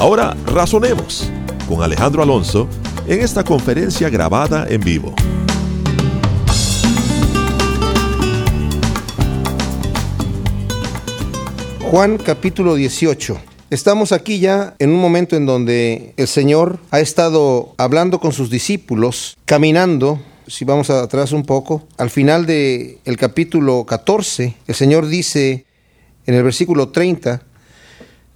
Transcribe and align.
Ahora 0.00 0.34
razonemos 0.46 1.30
con 1.68 1.82
Alejandro 1.82 2.22
Alonso 2.22 2.66
en 3.06 3.20
esta 3.20 3.44
conferencia 3.44 4.08
grabada 4.08 4.66
en 4.66 4.80
vivo. 4.80 5.14
Juan 11.82 12.16
capítulo 12.16 12.76
18. 12.76 13.38
Estamos 13.68 14.12
aquí 14.12 14.38
ya 14.38 14.74
en 14.78 14.88
un 14.88 15.02
momento 15.02 15.36
en 15.36 15.44
donde 15.44 16.14
el 16.16 16.28
Señor 16.28 16.78
ha 16.90 17.00
estado 17.00 17.74
hablando 17.76 18.20
con 18.20 18.32
sus 18.32 18.48
discípulos, 18.48 19.36
caminando, 19.44 20.18
si 20.46 20.64
vamos 20.64 20.88
atrás 20.88 21.32
un 21.32 21.44
poco, 21.44 21.86
al 21.98 22.08
final 22.08 22.46
del 22.46 23.00
el 23.04 23.18
capítulo 23.18 23.84
14, 23.84 24.56
el 24.66 24.74
Señor 24.74 25.08
dice 25.08 25.66
en 26.24 26.36
el 26.36 26.42
versículo 26.42 26.88
30, 26.88 27.42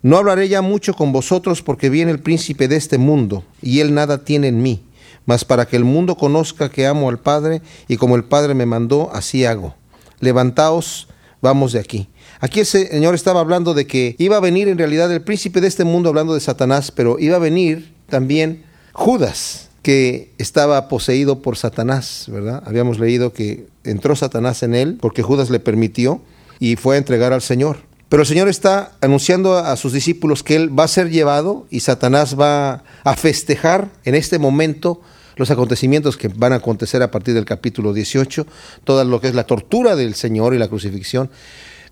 no 0.05 0.19
hablaré 0.19 0.51
ya 0.51 0.61
mucho 0.61 0.93
con 0.93 1.13
vosotros 1.13 1.63
porque 1.63 1.89
viene 1.89 2.11
el 2.11 2.21
príncipe 2.21 2.69
de 2.69 2.77
este 2.77 2.99
mundo, 2.99 3.43
y 3.63 3.81
él 3.81 3.95
nada 3.95 4.23
tiene 4.23 4.49
en 4.49 4.63
mí, 4.63 4.83
mas 5.25 5.47
para 5.47 5.67
que 5.67 5.77
el 5.77 5.85
mundo 5.85 6.15
conozca 6.15 6.69
que 6.69 6.87
amo 6.87 7.09
al 7.09 7.19
Padre, 7.19 7.63
y 7.89 7.97
como 7.97 8.15
el 8.15 8.25
Padre 8.25 8.53
me 8.53 8.67
mandó, 8.67 9.11
así 9.15 9.47
hago. 9.47 9.75
Levantaos, 10.21 11.09
vamos 11.41 11.73
de 11.73 11.81
aquí. 11.81 12.09
Aquí 12.41 12.61
el 12.61 12.67
Señor 12.67 13.15
estaba 13.15 13.41
hablando 13.41 13.73
de 13.73 13.87
que 13.87 14.15
iba 14.19 14.37
a 14.37 14.41
venir 14.41 14.69
en 14.69 14.77
realidad 14.77 15.11
el 15.11 15.23
príncipe 15.23 15.63
de 15.63 15.69
este 15.69 15.85
mundo, 15.85 16.11
hablando 16.11 16.35
de 16.35 16.41
Satanás, 16.41 16.91
pero 16.91 17.19
iba 17.19 17.37
a 17.37 17.41
venir 17.41 17.95
también 18.11 18.63
Judas, 18.93 19.71
que 19.81 20.33
estaba 20.37 20.87
poseído 20.89 21.41
por 21.41 21.57
Satanás, 21.57 22.27
¿verdad? 22.29 22.63
Habíamos 22.67 22.99
leído 22.99 23.33
que 23.33 23.69
entró 23.85 24.17
Satanás 24.17 24.63
en 24.63 24.75
él 24.75 24.99
porque 25.01 25.23
Judas 25.23 25.49
le 25.49 25.61
permitió 25.61 26.21
y 26.61 26.77
fue 26.77 26.97
a 26.97 26.99
entregar 26.99 27.33
al 27.33 27.41
Señor. 27.41 27.94
Pero 28.15 28.23
el 28.23 28.29
Señor 28.29 28.49
está 28.49 28.93
anunciando 29.01 29.59
a 29.59 29.77
sus 29.77 29.93
discípulos 29.93 30.45
que 30.45 30.55
Él 30.55 30.79
va 30.79 30.85
a 30.85 30.87
ser 30.87 31.11
llevado 31.11 31.67
y 31.69 31.81
Satanás 31.81 32.39
va 32.39 32.85
a 33.03 33.17
festejar 33.17 33.89
en 34.05 34.15
este 34.15 34.39
momento 34.39 35.01
los 35.35 35.51
acontecimientos 35.51 36.17
que 36.17 36.29
van 36.29 36.53
a 36.53 36.57
acontecer 36.63 37.03
a 37.03 37.11
partir 37.11 37.35
del 37.35 37.45
capítulo 37.45 37.93
18, 37.93 38.47
todo 38.85 39.03
lo 39.03 39.21
que 39.21 39.27
es 39.27 39.35
la 39.35 39.49
tortura 39.49 39.97
del 39.97 40.15
Señor 40.15 40.55
y 40.55 40.59
la 40.59 40.69
crucifixión, 40.69 41.29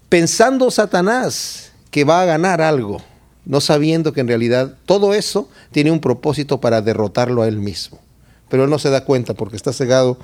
pensando 0.09 0.71
Satanás 0.71 1.73
que 1.91 2.05
va 2.05 2.23
a 2.23 2.25
ganar 2.25 2.63
algo, 2.63 3.03
no 3.45 3.61
sabiendo 3.61 4.13
que 4.13 4.21
en 4.21 4.29
realidad 4.29 4.77
todo 4.87 5.15
eso 5.15 5.49
tiene 5.73 5.91
un 5.91 5.99
propósito 5.99 6.61
para 6.61 6.83
derrotarlo 6.83 7.43
a 7.43 7.49
Él 7.49 7.57
mismo. 7.57 7.99
Pero 8.49 8.63
Él 8.63 8.71
no 8.71 8.79
se 8.79 8.91
da 8.91 9.05
cuenta 9.05 9.35
porque 9.35 9.57
está 9.57 9.73
cegado 9.73 10.19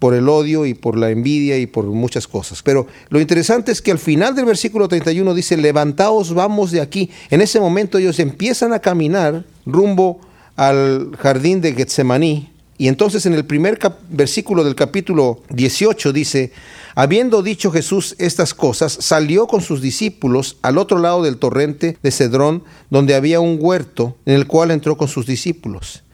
por 0.00 0.14
el 0.14 0.28
odio 0.28 0.66
y 0.66 0.74
por 0.74 0.98
la 0.98 1.10
envidia 1.10 1.58
y 1.58 1.66
por 1.66 1.84
muchas 1.84 2.26
cosas. 2.26 2.62
Pero 2.62 2.88
lo 3.10 3.20
interesante 3.20 3.70
es 3.70 3.80
que 3.80 3.92
al 3.92 3.98
final 3.98 4.34
del 4.34 4.46
versículo 4.46 4.88
31 4.88 5.34
dice, 5.34 5.56
levantaos, 5.56 6.34
vamos 6.34 6.72
de 6.72 6.80
aquí. 6.80 7.10
En 7.28 7.42
ese 7.42 7.60
momento 7.60 7.98
ellos 7.98 8.18
empiezan 8.18 8.72
a 8.72 8.80
caminar 8.80 9.44
rumbo 9.66 10.20
al 10.56 11.12
jardín 11.18 11.60
de 11.60 11.74
Getsemaní. 11.74 12.50
Y 12.78 12.88
entonces 12.88 13.26
en 13.26 13.34
el 13.34 13.44
primer 13.44 13.78
versículo 14.08 14.64
del 14.64 14.74
capítulo 14.74 15.42
18 15.50 16.14
dice, 16.14 16.50
habiendo 16.94 17.42
dicho 17.42 17.70
Jesús 17.70 18.16
estas 18.18 18.54
cosas, 18.54 18.96
salió 19.00 19.46
con 19.46 19.60
sus 19.60 19.82
discípulos 19.82 20.56
al 20.62 20.78
otro 20.78 20.98
lado 20.98 21.22
del 21.22 21.36
torrente 21.36 21.98
de 22.02 22.10
Cedrón, 22.10 22.64
donde 22.88 23.14
había 23.14 23.38
un 23.38 23.58
huerto 23.60 24.16
en 24.24 24.34
el 24.34 24.46
cual 24.46 24.70
entró 24.70 24.96
con 24.96 25.08
sus 25.08 25.26
discípulos. 25.26 26.04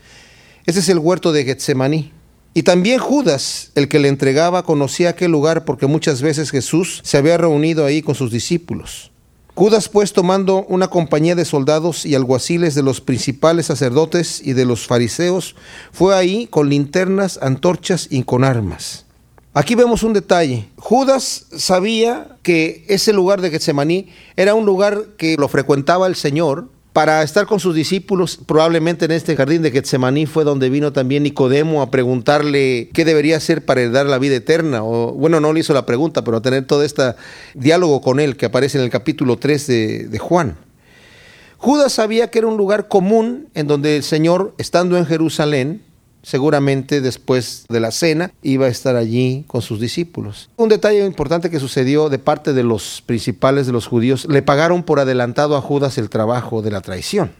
Ese 0.65 0.81
es 0.81 0.88
el 0.88 0.99
huerto 0.99 1.31
de 1.31 1.44
Getsemaní. 1.44 2.11
Y 2.56 2.62
también 2.62 3.00
Judas, 3.00 3.71
el 3.75 3.87
que 3.87 3.99
le 3.99 4.09
entregaba, 4.09 4.62
conocía 4.62 5.11
aquel 5.11 5.31
lugar 5.31 5.67
porque 5.67 5.87
muchas 5.87 6.22
veces 6.22 6.50
Jesús 6.50 7.03
se 7.05 7.19
había 7.19 7.37
reunido 7.37 7.84
ahí 7.84 8.00
con 8.00 8.15
sus 8.15 8.31
discípulos. 8.31 9.11
Judas 9.55 9.91
pues 9.91 10.15
tomando 10.15 10.65
una 10.65 10.89
compañía 10.89 11.34
de 11.34 11.44
soldados 11.44 12.06
y 12.06 12.15
alguaciles 12.15 12.75
de 12.75 12.83
los 12.83 13.03
principales 13.03 13.67
sacerdotes 13.67 14.41
y 14.43 14.55
de 14.55 14.65
los 14.65 14.87
fariseos, 14.87 15.55
fue 15.93 16.15
ahí 16.15 16.47
con 16.47 16.71
linternas, 16.71 17.39
antorchas 17.43 18.09
y 18.09 18.22
con 18.22 18.43
armas. 18.43 19.05
Aquí 19.53 19.75
vemos 19.75 20.03
un 20.03 20.15
detalle. 20.15 20.71
Judas 20.77 21.49
sabía 21.59 22.38
que 22.43 22.87
ese 22.88 23.12
lugar 23.12 23.43
de 23.43 23.50
Getsemaní 23.50 24.09
era 24.34 24.55
un 24.55 24.65
lugar 24.65 25.09
que 25.19 25.37
lo 25.37 25.49
frecuentaba 25.49 26.06
el 26.06 26.17
Señor 26.17 26.71
para 26.97 27.23
estar 27.23 27.45
con 27.45 27.61
sus 27.61 27.75
discípulos, 27.75 28.39
probablemente 28.47 29.05
en 29.05 29.11
este 29.11 29.37
jardín 29.37 29.61
de 29.61 29.71
Getsemaní 29.71 30.25
fue 30.25 30.45
donde 30.45 30.71
vino 30.71 30.95
también 30.95 31.25
Nicodemo 31.25 31.83
a 31.83 31.91
preguntarle 31.91 32.89
qué 32.95 33.05
debería 33.05 33.37
hacer 33.37 33.67
para 33.67 33.83
heredar 33.83 34.07
la 34.07 34.19
vida 34.19 34.37
eterna. 34.37 34.83
O, 34.83 35.12
bueno, 35.12 35.39
no 35.39 35.53
le 35.53 35.61
hizo 35.61 35.75
la 35.75 35.85
pregunta, 35.85 36.25
pero 36.25 36.39
a 36.39 36.41
tener 36.41 36.67
todo 36.67 36.83
este 36.83 37.15
diálogo 37.53 38.01
con 38.01 38.19
él 38.19 38.39
que 38.39 38.47
aparece 38.47 38.79
en 38.79 38.85
el 38.85 38.89
capítulo 38.89 39.37
3 39.37 39.67
de, 39.67 40.09
de 40.09 40.19
Juan. 40.19 40.56
Judas 41.59 41.93
sabía 41.93 42.31
que 42.31 42.39
era 42.39 42.49
un 42.49 42.56
lugar 42.56 42.89
común 42.89 43.49
en 43.53 43.67
donde 43.67 43.99
el 43.99 44.03
Señor, 44.03 44.55
estando 44.56 44.97
en 44.97 45.05
Jerusalén, 45.05 45.83
seguramente 46.26 47.00
después 47.00 47.66
de 47.69 47.78
la 47.78 47.92
cena 47.92 48.32
iba 48.42 48.66
a 48.66 48.69
estar 48.69 48.97
allí 48.97 49.44
con 49.47 49.62
sus 49.62 49.78
discípulos. 49.78 50.50
Un 50.56 50.69
detalle 50.69 51.06
importante 51.06 51.50
que 51.50 51.60
sucedió 51.60 52.09
de 52.09 52.19
parte 52.19 52.53
de 52.53 52.64
los 52.64 53.00
principales 53.06 53.69
de 53.69 53.72
los 53.72 53.87
judíos, 53.87 54.26
le 54.28 54.42
pagaron 54.42 54.82
por 54.82 54.98
adelantado 54.98 55.56
a 55.56 55.60
Judas 55.60 55.98
el 55.98 56.10
trabajo 56.10 56.62
de 56.62 56.72
la 56.72 56.81
traición. 56.81 57.31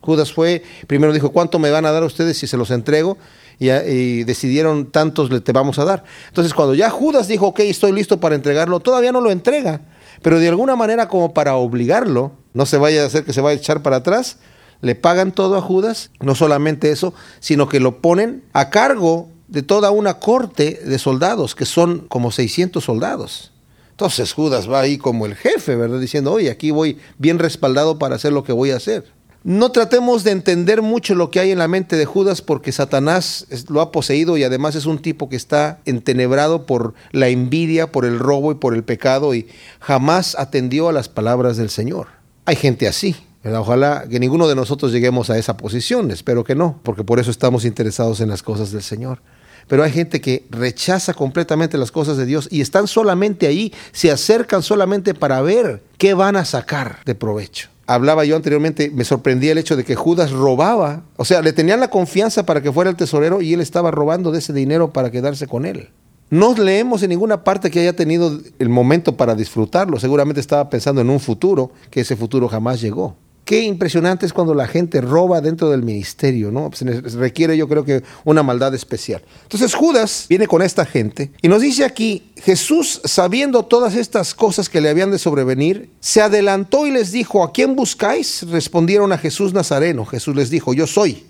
Judas 0.00 0.32
fue, 0.32 0.62
primero 0.86 1.12
dijo, 1.12 1.30
¿cuánto 1.30 1.58
me 1.58 1.70
van 1.70 1.84
a 1.84 1.92
dar 1.92 2.04
ustedes 2.04 2.38
si 2.38 2.46
se 2.46 2.56
los 2.56 2.70
entrego? 2.70 3.18
Y, 3.58 4.24
decidieron 4.24 4.90
tantos 4.90 5.30
le 5.30 5.42
te 5.42 5.52
vamos 5.52 5.78
a 5.78 5.84
dar. 5.84 6.02
Entonces 6.28 6.54
cuando 6.54 6.74
ya 6.74 6.88
Judas 6.88 7.28
dijo, 7.28 7.48
ok, 7.48 7.60
estoy 7.60 7.92
listo 7.92 8.18
para 8.18 8.34
entregarlo, 8.34 8.80
todavía 8.80 9.12
no 9.12 9.20
lo 9.20 9.30
entrega, 9.30 9.82
pero 10.22 10.40
de 10.40 10.48
alguna 10.48 10.74
manera 10.74 11.06
como 11.06 11.34
para 11.34 11.56
obligarlo, 11.56 12.32
no 12.54 12.64
se 12.64 12.78
vaya 12.78 13.02
a 13.02 13.06
hacer 13.06 13.24
que 13.24 13.34
se 13.34 13.42
vaya 13.42 13.58
a 13.58 13.60
echar 13.60 13.82
para 13.82 13.96
atrás, 13.96 14.38
le 14.82 14.94
pagan 14.94 15.32
todo 15.32 15.56
a 15.56 15.62
Judas, 15.62 16.10
no 16.20 16.34
solamente 16.34 16.90
eso, 16.90 17.14
sino 17.40 17.68
que 17.68 17.80
lo 17.80 17.98
ponen 18.02 18.44
a 18.52 18.68
cargo 18.68 19.28
de 19.48 19.62
toda 19.62 19.90
una 19.90 20.18
corte 20.18 20.80
de 20.84 20.98
soldados, 20.98 21.54
que 21.54 21.64
son 21.64 22.00
como 22.08 22.30
600 22.30 22.84
soldados. 22.84 23.52
Entonces 23.90 24.32
Judas 24.32 24.70
va 24.70 24.80
ahí 24.80 24.98
como 24.98 25.26
el 25.26 25.36
jefe, 25.36 25.76
¿verdad? 25.76 26.00
Diciendo, 26.00 26.32
oye, 26.32 26.50
aquí 26.50 26.70
voy 26.70 26.98
bien 27.18 27.38
respaldado 27.38 27.98
para 27.98 28.16
hacer 28.16 28.32
lo 28.32 28.42
que 28.44 28.52
voy 28.52 28.70
a 28.72 28.76
hacer. 28.76 29.04
No 29.44 29.72
tratemos 29.72 30.24
de 30.24 30.30
entender 30.30 30.82
mucho 30.82 31.14
lo 31.14 31.30
que 31.30 31.40
hay 31.40 31.50
en 31.50 31.58
la 31.58 31.68
mente 31.68 31.96
de 31.96 32.04
Judas 32.04 32.42
porque 32.42 32.72
Satanás 32.72 33.46
lo 33.68 33.80
ha 33.80 33.90
poseído 33.90 34.36
y 34.36 34.44
además 34.44 34.76
es 34.76 34.86
un 34.86 35.00
tipo 35.00 35.28
que 35.28 35.36
está 35.36 35.80
entenebrado 35.84 36.64
por 36.64 36.94
la 37.10 37.28
envidia, 37.28 37.90
por 37.90 38.04
el 38.04 38.20
robo 38.20 38.52
y 38.52 38.54
por 38.54 38.72
el 38.72 38.84
pecado 38.84 39.34
y 39.34 39.48
jamás 39.80 40.36
atendió 40.38 40.88
a 40.88 40.92
las 40.92 41.08
palabras 41.08 41.56
del 41.56 41.70
Señor. 41.70 42.06
Hay 42.44 42.54
gente 42.54 42.86
así, 42.86 43.16
Ojalá 43.44 44.04
que 44.08 44.20
ninguno 44.20 44.46
de 44.46 44.54
nosotros 44.54 44.92
lleguemos 44.92 45.28
a 45.28 45.36
esa 45.36 45.56
posición, 45.56 46.10
espero 46.10 46.44
que 46.44 46.54
no, 46.54 46.78
porque 46.82 47.02
por 47.02 47.18
eso 47.18 47.30
estamos 47.30 47.64
interesados 47.64 48.20
en 48.20 48.28
las 48.28 48.42
cosas 48.42 48.70
del 48.70 48.82
Señor. 48.82 49.18
Pero 49.66 49.82
hay 49.82 49.90
gente 49.90 50.20
que 50.20 50.46
rechaza 50.50 51.14
completamente 51.14 51.78
las 51.78 51.90
cosas 51.90 52.16
de 52.16 52.26
Dios 52.26 52.48
y 52.50 52.60
están 52.60 52.86
solamente 52.86 53.46
ahí, 53.46 53.72
se 53.92 54.10
acercan 54.10 54.62
solamente 54.62 55.14
para 55.14 55.40
ver 55.42 55.82
qué 55.98 56.14
van 56.14 56.36
a 56.36 56.44
sacar 56.44 56.98
de 57.04 57.14
provecho. 57.14 57.68
Hablaba 57.86 58.24
yo 58.24 58.36
anteriormente, 58.36 58.90
me 58.90 59.04
sorprendía 59.04 59.52
el 59.52 59.58
hecho 59.58 59.76
de 59.76 59.84
que 59.84 59.96
Judas 59.96 60.30
robaba, 60.30 61.02
o 61.16 61.24
sea, 61.24 61.42
le 61.42 61.52
tenían 61.52 61.80
la 61.80 61.90
confianza 61.90 62.46
para 62.46 62.62
que 62.62 62.72
fuera 62.72 62.90
el 62.90 62.96
tesorero 62.96 63.42
y 63.42 63.54
él 63.54 63.60
estaba 63.60 63.90
robando 63.90 64.30
de 64.30 64.38
ese 64.38 64.52
dinero 64.52 64.92
para 64.92 65.10
quedarse 65.10 65.48
con 65.48 65.66
él. 65.66 65.90
No 66.30 66.54
leemos 66.54 67.02
en 67.02 67.10
ninguna 67.10 67.44
parte 67.44 67.70
que 67.70 67.80
haya 67.80 67.94
tenido 67.94 68.40
el 68.58 68.68
momento 68.70 69.16
para 69.16 69.34
disfrutarlo. 69.34 70.00
Seguramente 70.00 70.40
estaba 70.40 70.70
pensando 70.70 71.02
en 71.02 71.10
un 71.10 71.20
futuro, 71.20 71.72
que 71.90 72.00
ese 72.00 72.16
futuro 72.16 72.48
jamás 72.48 72.80
llegó. 72.80 73.16
Qué 73.52 73.60
impresionante 73.60 74.24
es 74.24 74.32
cuando 74.32 74.54
la 74.54 74.66
gente 74.66 75.02
roba 75.02 75.42
dentro 75.42 75.68
del 75.68 75.82
ministerio, 75.82 76.50
¿no? 76.50 76.70
Se 76.72 76.86
requiere 77.18 77.54
yo 77.54 77.68
creo 77.68 77.84
que 77.84 78.02
una 78.24 78.42
maldad 78.42 78.74
especial. 78.74 79.20
Entonces 79.42 79.74
Judas 79.74 80.24
viene 80.26 80.46
con 80.46 80.62
esta 80.62 80.86
gente 80.86 81.32
y 81.42 81.48
nos 81.48 81.60
dice 81.60 81.84
aquí, 81.84 82.32
Jesús, 82.36 83.02
sabiendo 83.04 83.62
todas 83.66 83.94
estas 83.94 84.32
cosas 84.32 84.70
que 84.70 84.80
le 84.80 84.88
habían 84.88 85.10
de 85.10 85.18
sobrevenir, 85.18 85.90
se 86.00 86.22
adelantó 86.22 86.86
y 86.86 86.92
les 86.92 87.12
dijo, 87.12 87.44
¿a 87.44 87.52
quién 87.52 87.76
buscáis? 87.76 88.48
Respondieron 88.48 89.12
a 89.12 89.18
Jesús 89.18 89.52
Nazareno. 89.52 90.06
Jesús 90.06 90.34
les 90.34 90.48
dijo, 90.48 90.72
yo 90.72 90.86
soy. 90.86 91.26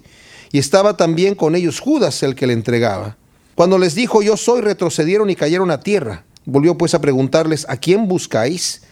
Y 0.52 0.60
estaba 0.60 0.96
también 0.96 1.34
con 1.34 1.56
ellos 1.56 1.80
Judas, 1.80 2.22
el 2.22 2.36
que 2.36 2.46
le 2.46 2.52
entregaba. 2.52 3.16
Cuando 3.56 3.78
les 3.78 3.96
dijo, 3.96 4.22
yo 4.22 4.36
soy, 4.36 4.60
retrocedieron 4.60 5.28
y 5.28 5.34
cayeron 5.34 5.72
a 5.72 5.80
tierra. 5.80 6.22
Volvió 6.44 6.78
pues 6.78 6.94
a 6.94 7.00
preguntarles, 7.00 7.66
¿a 7.68 7.78
quién 7.78 8.06
buscáis? 8.06 8.82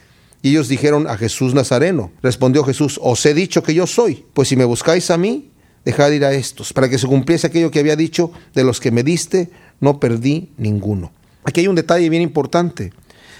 Y 0.41 0.49
ellos 0.51 0.67
dijeron 0.67 1.07
a 1.07 1.17
Jesús 1.17 1.53
Nazareno. 1.53 2.11
Respondió 2.21 2.63
Jesús, 2.63 2.99
os 3.01 3.25
he 3.25 3.33
dicho 3.33 3.61
que 3.63 3.73
yo 3.73 3.85
soy, 3.85 4.25
pues 4.33 4.47
si 4.47 4.55
me 4.55 4.65
buscáis 4.65 5.11
a 5.11 5.17
mí, 5.17 5.51
dejad 5.85 6.11
ir 6.11 6.25
a 6.25 6.33
estos, 6.33 6.73
para 6.73 6.89
que 6.89 6.97
se 6.97 7.07
cumpliese 7.07 7.47
aquello 7.47 7.71
que 7.71 7.79
había 7.79 7.95
dicho, 7.95 8.31
de 8.53 8.63
los 8.63 8.79
que 8.79 8.91
me 8.91 9.03
diste, 9.03 9.49
no 9.79 9.99
perdí 9.99 10.49
ninguno. 10.57 11.11
Aquí 11.43 11.61
hay 11.61 11.67
un 11.67 11.75
detalle 11.75 12.09
bien 12.09 12.21
importante. 12.21 12.93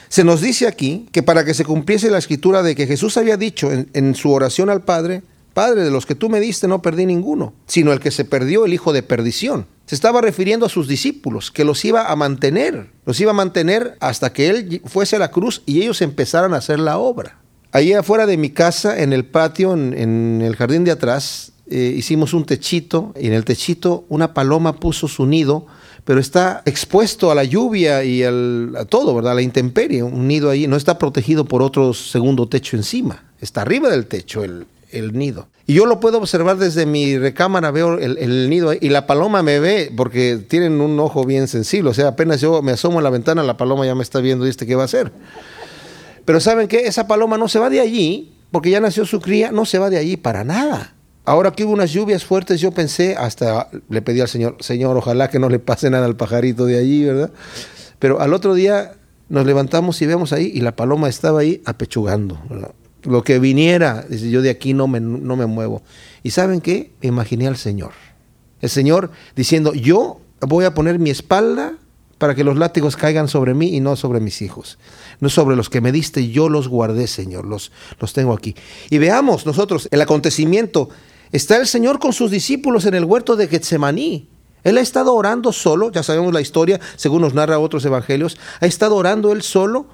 Se 0.10 0.24
nos 0.24 0.42
dice 0.42 0.68
aquí 0.68 1.08
que 1.12 1.24
para 1.24 1.46
que 1.46 1.54
se 1.54 1.64
cumpliese 1.64 2.12
la 2.12 2.18
escritura 2.18 2.64
de 2.64 2.76
que 2.76 2.88
Jesús 2.88 3.18
había 3.18 3.38
dicho 3.38 3.72
en, 3.72 3.90
en, 3.94 4.16
su 4.16 4.32
oración 4.32 4.70
al 4.70 4.84
Padre, 4.84 5.24
Padre, 5.54 5.84
de 5.84 5.92
los 5.92 6.06
que 6.06 6.16
tú 6.16 6.30
me 6.30 6.40
diste 6.40 6.68
no 6.68 6.82
perdí 6.82 7.06
ninguno, 7.06 7.54
sino 7.68 7.94
el 7.94 8.00
que 8.00 8.12
se 8.12 8.26
perdió, 8.26 8.66
el 8.66 8.74
hijo 8.74 8.94
de 8.94 9.04
perdición. 9.04 9.68
Se 9.92 9.96
estaba 9.96 10.22
refiriendo 10.22 10.66
a 10.66 10.70
sus 10.70 10.88
discípulos, 10.88 11.52
que 11.52 11.66
los 11.66 11.84
iba 11.84 12.10
a 12.10 12.16
mantener, 12.16 12.92
los 13.06 13.20
iba 13.20 13.32
a 13.32 13.34
mantener 13.34 13.98
hasta 14.00 14.32
que 14.32 14.48
Él 14.48 14.82
fuese 14.86 15.18
a 15.18 15.20
la 15.20 15.32
cruz 15.32 15.64
y 15.66 15.82
ellos 15.82 16.02
empezaran 16.02 16.54
a 16.54 16.60
hacer 16.60 16.80
la 16.80 16.98
obra. 16.98 17.40
Allí 17.74 17.92
afuera 17.92 18.26
de 18.26 18.38
mi 18.38 18.52
casa, 18.52 19.02
en 19.02 19.12
el 19.12 19.26
patio, 19.26 19.74
en, 19.74 20.42
el 20.42 20.56
jardín 20.56 20.86
de 20.86 20.92
atrás, 20.92 21.52
eh, 21.68 21.94
hicimos 21.94 22.34
un 22.34 22.46
techito 22.46 23.14
y 23.20 23.28
en 23.28 23.34
el 23.34 23.44
techito 23.44 24.06
una 24.08 24.34
paloma 24.34 24.78
puso 24.78 25.10
su 25.10 25.26
nido, 25.26 25.66
pero 26.06 26.22
está 26.22 26.62
expuesto 26.64 27.30
a 27.30 27.36
la 27.36 27.44
lluvia 27.44 28.06
y 28.06 28.24
a 28.24 28.86
todo, 28.86 29.14
¿verdad? 29.14 29.34
A 29.34 29.36
la 29.36 29.42
intemperie, 29.42 30.04
un 30.04 30.26
nido 30.26 30.50
ahí, 30.50 30.68
no 30.68 30.78
está 30.78 30.98
protegido 30.98 31.44
por 31.44 31.62
otro 31.62 31.94
segundo 31.94 32.48
techo 32.48 32.78
encima, 32.78 33.26
está 33.42 33.64
arriba 33.64 33.90
del 33.90 34.06
techo 34.06 34.46
el, 34.46 34.68
el 34.92 35.14
nido. 35.14 35.48
Y 35.68 35.76
yo 35.76 35.86
lo 35.86 36.00
puedo 36.00 36.18
observar 36.18 36.58
desde 36.58 36.86
mi 36.86 37.18
recámara, 37.18 37.72
veo 37.72 37.98
el, 37.98 38.18
el, 38.18 38.50
nido 38.50 38.74
y 38.74 38.90
la 38.90 39.08
paloma 39.08 39.42
me 39.44 39.60
ve 39.60 39.92
porque 39.96 40.38
tienen 40.38 40.82
un 40.82 41.00
ojo 41.00 41.24
bien 41.26 41.48
sensible. 41.48 41.90
O 41.90 41.94
sea, 41.94 42.10
apenas 42.10 42.42
yo 42.42 42.62
me 42.62 42.72
asomo 42.72 43.00
a 43.00 43.02
la 43.02 43.10
ventana, 43.10 43.44
la 43.44 43.58
paloma 43.58 43.86
ya 43.86 43.96
me 43.96 44.04
está 44.04 44.20
viendo 44.20 44.46
y 44.46 44.50
este 44.50 44.66
qué 44.66 44.76
va 44.76 44.84
a 44.84 44.86
hacer. 44.86 45.12
Pero 46.26 46.40
¿saben 46.40 46.68
qué? 46.68 46.88
Esa 46.88 47.08
paloma 47.08 47.38
no 47.38 47.48
se 47.48 47.60
va 47.60 47.70
de 47.70 47.80
allí, 47.80 48.34
porque 48.52 48.70
ya 48.70 48.80
nació 48.80 49.06
su 49.06 49.20
cría, 49.20 49.52
no 49.52 49.66
se 49.66 49.80
va 49.80 49.90
de 49.90 49.98
allí 49.98 50.18
para 50.18 50.44
nada. 50.44 50.94
Ahora 51.24 51.52
que 51.52 51.64
hubo 51.64 51.74
unas 51.74 51.92
lluvias 51.92 52.26
fuertes, 52.26 52.60
yo 52.60 52.72
pensé, 52.72 53.16
hasta 53.16 53.70
le 53.90 54.02
pedí 54.02 54.22
al 54.22 54.28
Señor, 54.28 54.58
Señor, 54.60 54.98
ojalá 54.98 55.30
que 55.30 55.40
no 55.40 55.50
le 55.50 55.60
pase 55.60 55.90
nada 55.90 56.06
al 56.06 56.16
pajarito 56.16 56.66
de 56.66 56.80
allí, 56.80 57.06
¿verdad? 57.06 57.32
Pero 58.00 58.20
al 58.20 58.34
otro 58.34 58.54
día 58.54 58.94
nos 59.30 59.46
levantamos 59.46 60.02
y 60.02 60.08
vemos 60.08 60.34
ahí, 60.34 60.52
y 60.54 60.62
la 60.62 60.76
paloma 60.76 61.10
estaba 61.10 61.42
ahí 61.42 61.62
apechugando, 61.66 62.42
¿verdad? 62.50 62.72
Lo 63.04 63.24
que 63.24 63.40
viniera, 63.40 64.06
yo 64.10 64.42
de 64.42 64.50
aquí 64.50 64.74
no 64.74 64.88
me, 64.88 65.00
no 65.00 65.36
me 65.36 65.46
muevo. 65.46 65.82
¿Y 66.24 66.32
saben 66.32 66.62
qué? 66.62 66.92
Imaginé 67.02 67.48
al 67.48 67.58
Señor. 67.58 67.92
El 68.62 68.70
Señor 68.70 69.12
diciendo, 69.36 69.74
yo 69.74 70.22
voy 70.42 70.66
a 70.66 70.74
poner 70.74 71.00
mi 71.00 71.10
espalda 71.10 71.74
para 72.18 72.36
que 72.36 72.44
los 72.44 72.56
látigos 72.56 72.96
caigan 72.96 73.28
sobre 73.28 73.56
mí 73.56 73.76
y 73.76 73.80
no 73.80 73.96
sobre 73.96 74.20
mis 74.20 74.44
hijos. 74.44 74.78
No 75.20 75.30
sobre 75.30 75.56
los 75.56 75.70
que 75.70 75.82
me 75.82 75.92
diste, 75.92 76.30
yo 76.30 76.50
los 76.50 76.68
guardé, 76.68 77.08
Señor, 77.08 77.46
los, 77.46 77.72
los 78.00 78.14
tengo 78.14 78.34
aquí. 78.34 78.56
Y 78.92 79.00
veamos 79.00 79.48
nosotros 79.48 79.88
el 79.92 80.02
acontecimiento. 80.02 80.90
Está 81.32 81.58
el 81.58 81.66
Señor 81.66 81.98
con 81.98 82.14
sus 82.14 82.30
discípulos 82.30 82.86
en 82.86 82.94
el 82.94 83.06
huerto 83.06 83.36
de 83.36 83.48
Getsemaní. 83.48 84.30
Él 84.64 84.78
ha 84.78 84.82
estado 84.82 85.16
orando 85.16 85.52
solo, 85.52 85.92
ya 85.92 86.04
sabemos 86.04 86.32
la 86.32 86.42
historia, 86.42 86.80
según 86.96 87.22
nos 87.22 87.34
narra 87.34 87.58
otros 87.58 87.84
evangelios, 87.86 88.38
ha 88.60 88.68
estado 88.68 88.96
orando 88.96 89.32
él 89.32 89.42
solo 89.42 89.88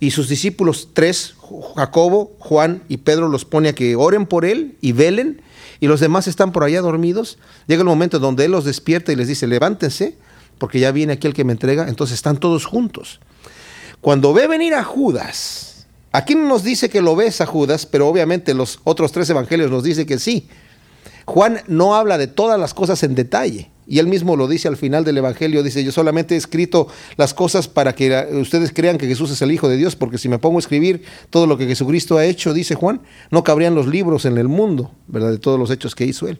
y 0.00 0.12
sus 0.12 0.28
discípulos 0.28 0.90
tres, 0.92 1.34
Jacobo, 1.76 2.32
Juan 2.38 2.82
y 2.88 2.98
Pedro, 2.98 3.28
los 3.28 3.44
pone 3.44 3.70
a 3.70 3.74
que 3.74 3.96
oren 3.96 4.26
por 4.26 4.44
él 4.44 4.76
y 4.80 4.92
velen, 4.92 5.42
y 5.80 5.86
los 5.86 6.00
demás 6.00 6.28
están 6.28 6.52
por 6.52 6.64
allá 6.64 6.80
dormidos. 6.80 7.38
Llega 7.66 7.82
el 7.82 7.88
momento 7.88 8.18
donde 8.18 8.44
él 8.44 8.52
los 8.52 8.64
despierta 8.64 9.12
y 9.12 9.16
les 9.16 9.28
dice, 9.28 9.46
levántense, 9.46 10.16
porque 10.58 10.80
ya 10.80 10.92
viene 10.92 11.14
aquí 11.14 11.26
el 11.26 11.34
que 11.34 11.44
me 11.44 11.52
entrega, 11.52 11.88
entonces 11.88 12.14
están 12.14 12.38
todos 12.38 12.64
juntos. 12.64 13.20
Cuando 14.00 14.32
ve 14.32 14.46
venir 14.46 14.74
a 14.74 14.84
Judas, 14.84 15.86
aquí 16.12 16.34
no 16.34 16.46
nos 16.46 16.62
dice 16.62 16.88
que 16.88 17.02
lo 17.02 17.16
ves 17.16 17.40
a 17.40 17.46
Judas, 17.46 17.86
pero 17.86 18.06
obviamente 18.08 18.54
los 18.54 18.80
otros 18.84 19.10
tres 19.10 19.28
evangelios 19.30 19.70
nos 19.70 19.82
dice 19.82 20.06
que 20.06 20.18
sí. 20.18 20.48
Juan 21.24 21.60
no 21.66 21.94
habla 21.94 22.18
de 22.18 22.28
todas 22.28 22.58
las 22.58 22.72
cosas 22.72 23.02
en 23.02 23.14
detalle. 23.14 23.70
Y 23.90 24.00
él 24.00 24.06
mismo 24.06 24.36
lo 24.36 24.48
dice 24.48 24.68
al 24.68 24.76
final 24.76 25.02
del 25.02 25.16
Evangelio, 25.16 25.62
dice, 25.62 25.82
yo 25.82 25.92
solamente 25.92 26.34
he 26.34 26.38
escrito 26.38 26.88
las 27.16 27.32
cosas 27.32 27.68
para 27.68 27.94
que 27.94 28.28
ustedes 28.32 28.70
crean 28.74 28.98
que 28.98 29.06
Jesús 29.06 29.30
es 29.30 29.40
el 29.40 29.50
Hijo 29.50 29.66
de 29.66 29.78
Dios, 29.78 29.96
porque 29.96 30.18
si 30.18 30.28
me 30.28 30.38
pongo 30.38 30.58
a 30.58 30.60
escribir 30.60 31.04
todo 31.30 31.46
lo 31.46 31.56
que 31.56 31.66
Jesucristo 31.66 32.18
ha 32.18 32.26
hecho, 32.26 32.52
dice 32.52 32.74
Juan, 32.74 33.00
no 33.30 33.42
cabrían 33.42 33.74
los 33.74 33.86
libros 33.86 34.26
en 34.26 34.36
el 34.36 34.46
mundo, 34.46 34.92
¿verdad? 35.06 35.30
De 35.30 35.38
todos 35.38 35.58
los 35.58 35.70
hechos 35.70 35.94
que 35.94 36.04
hizo 36.04 36.28
él. 36.28 36.38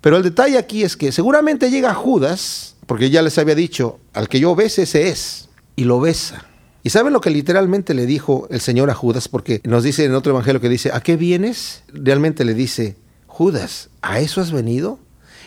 Pero 0.00 0.16
el 0.16 0.22
detalle 0.22 0.56
aquí 0.56 0.82
es 0.82 0.96
que 0.96 1.12
seguramente 1.12 1.70
llega 1.70 1.92
Judas, 1.92 2.76
porque 2.86 3.10
ya 3.10 3.20
les 3.20 3.36
había 3.36 3.54
dicho, 3.54 4.00
al 4.14 4.30
que 4.30 4.40
yo 4.40 4.54
bese 4.56 4.84
ese 4.84 5.08
es, 5.08 5.50
y 5.76 5.84
lo 5.84 6.00
besa. 6.00 6.46
¿Y 6.82 6.90
saben 6.90 7.12
lo 7.12 7.20
que 7.20 7.28
literalmente 7.28 7.92
le 7.92 8.06
dijo 8.06 8.48
el 8.50 8.60
Señor 8.62 8.88
a 8.88 8.94
Judas? 8.94 9.28
Porque 9.28 9.60
nos 9.64 9.84
dice 9.84 10.06
en 10.06 10.14
otro 10.14 10.32
evangelio 10.32 10.62
que 10.62 10.70
dice, 10.70 10.90
¿a 10.94 11.00
qué 11.00 11.16
vienes? 11.16 11.82
Realmente 11.92 12.46
le 12.46 12.54
dice, 12.54 12.96
Judas, 13.26 13.90
¿a 14.00 14.18
eso 14.18 14.40
has 14.40 14.50
venido? 14.50 14.98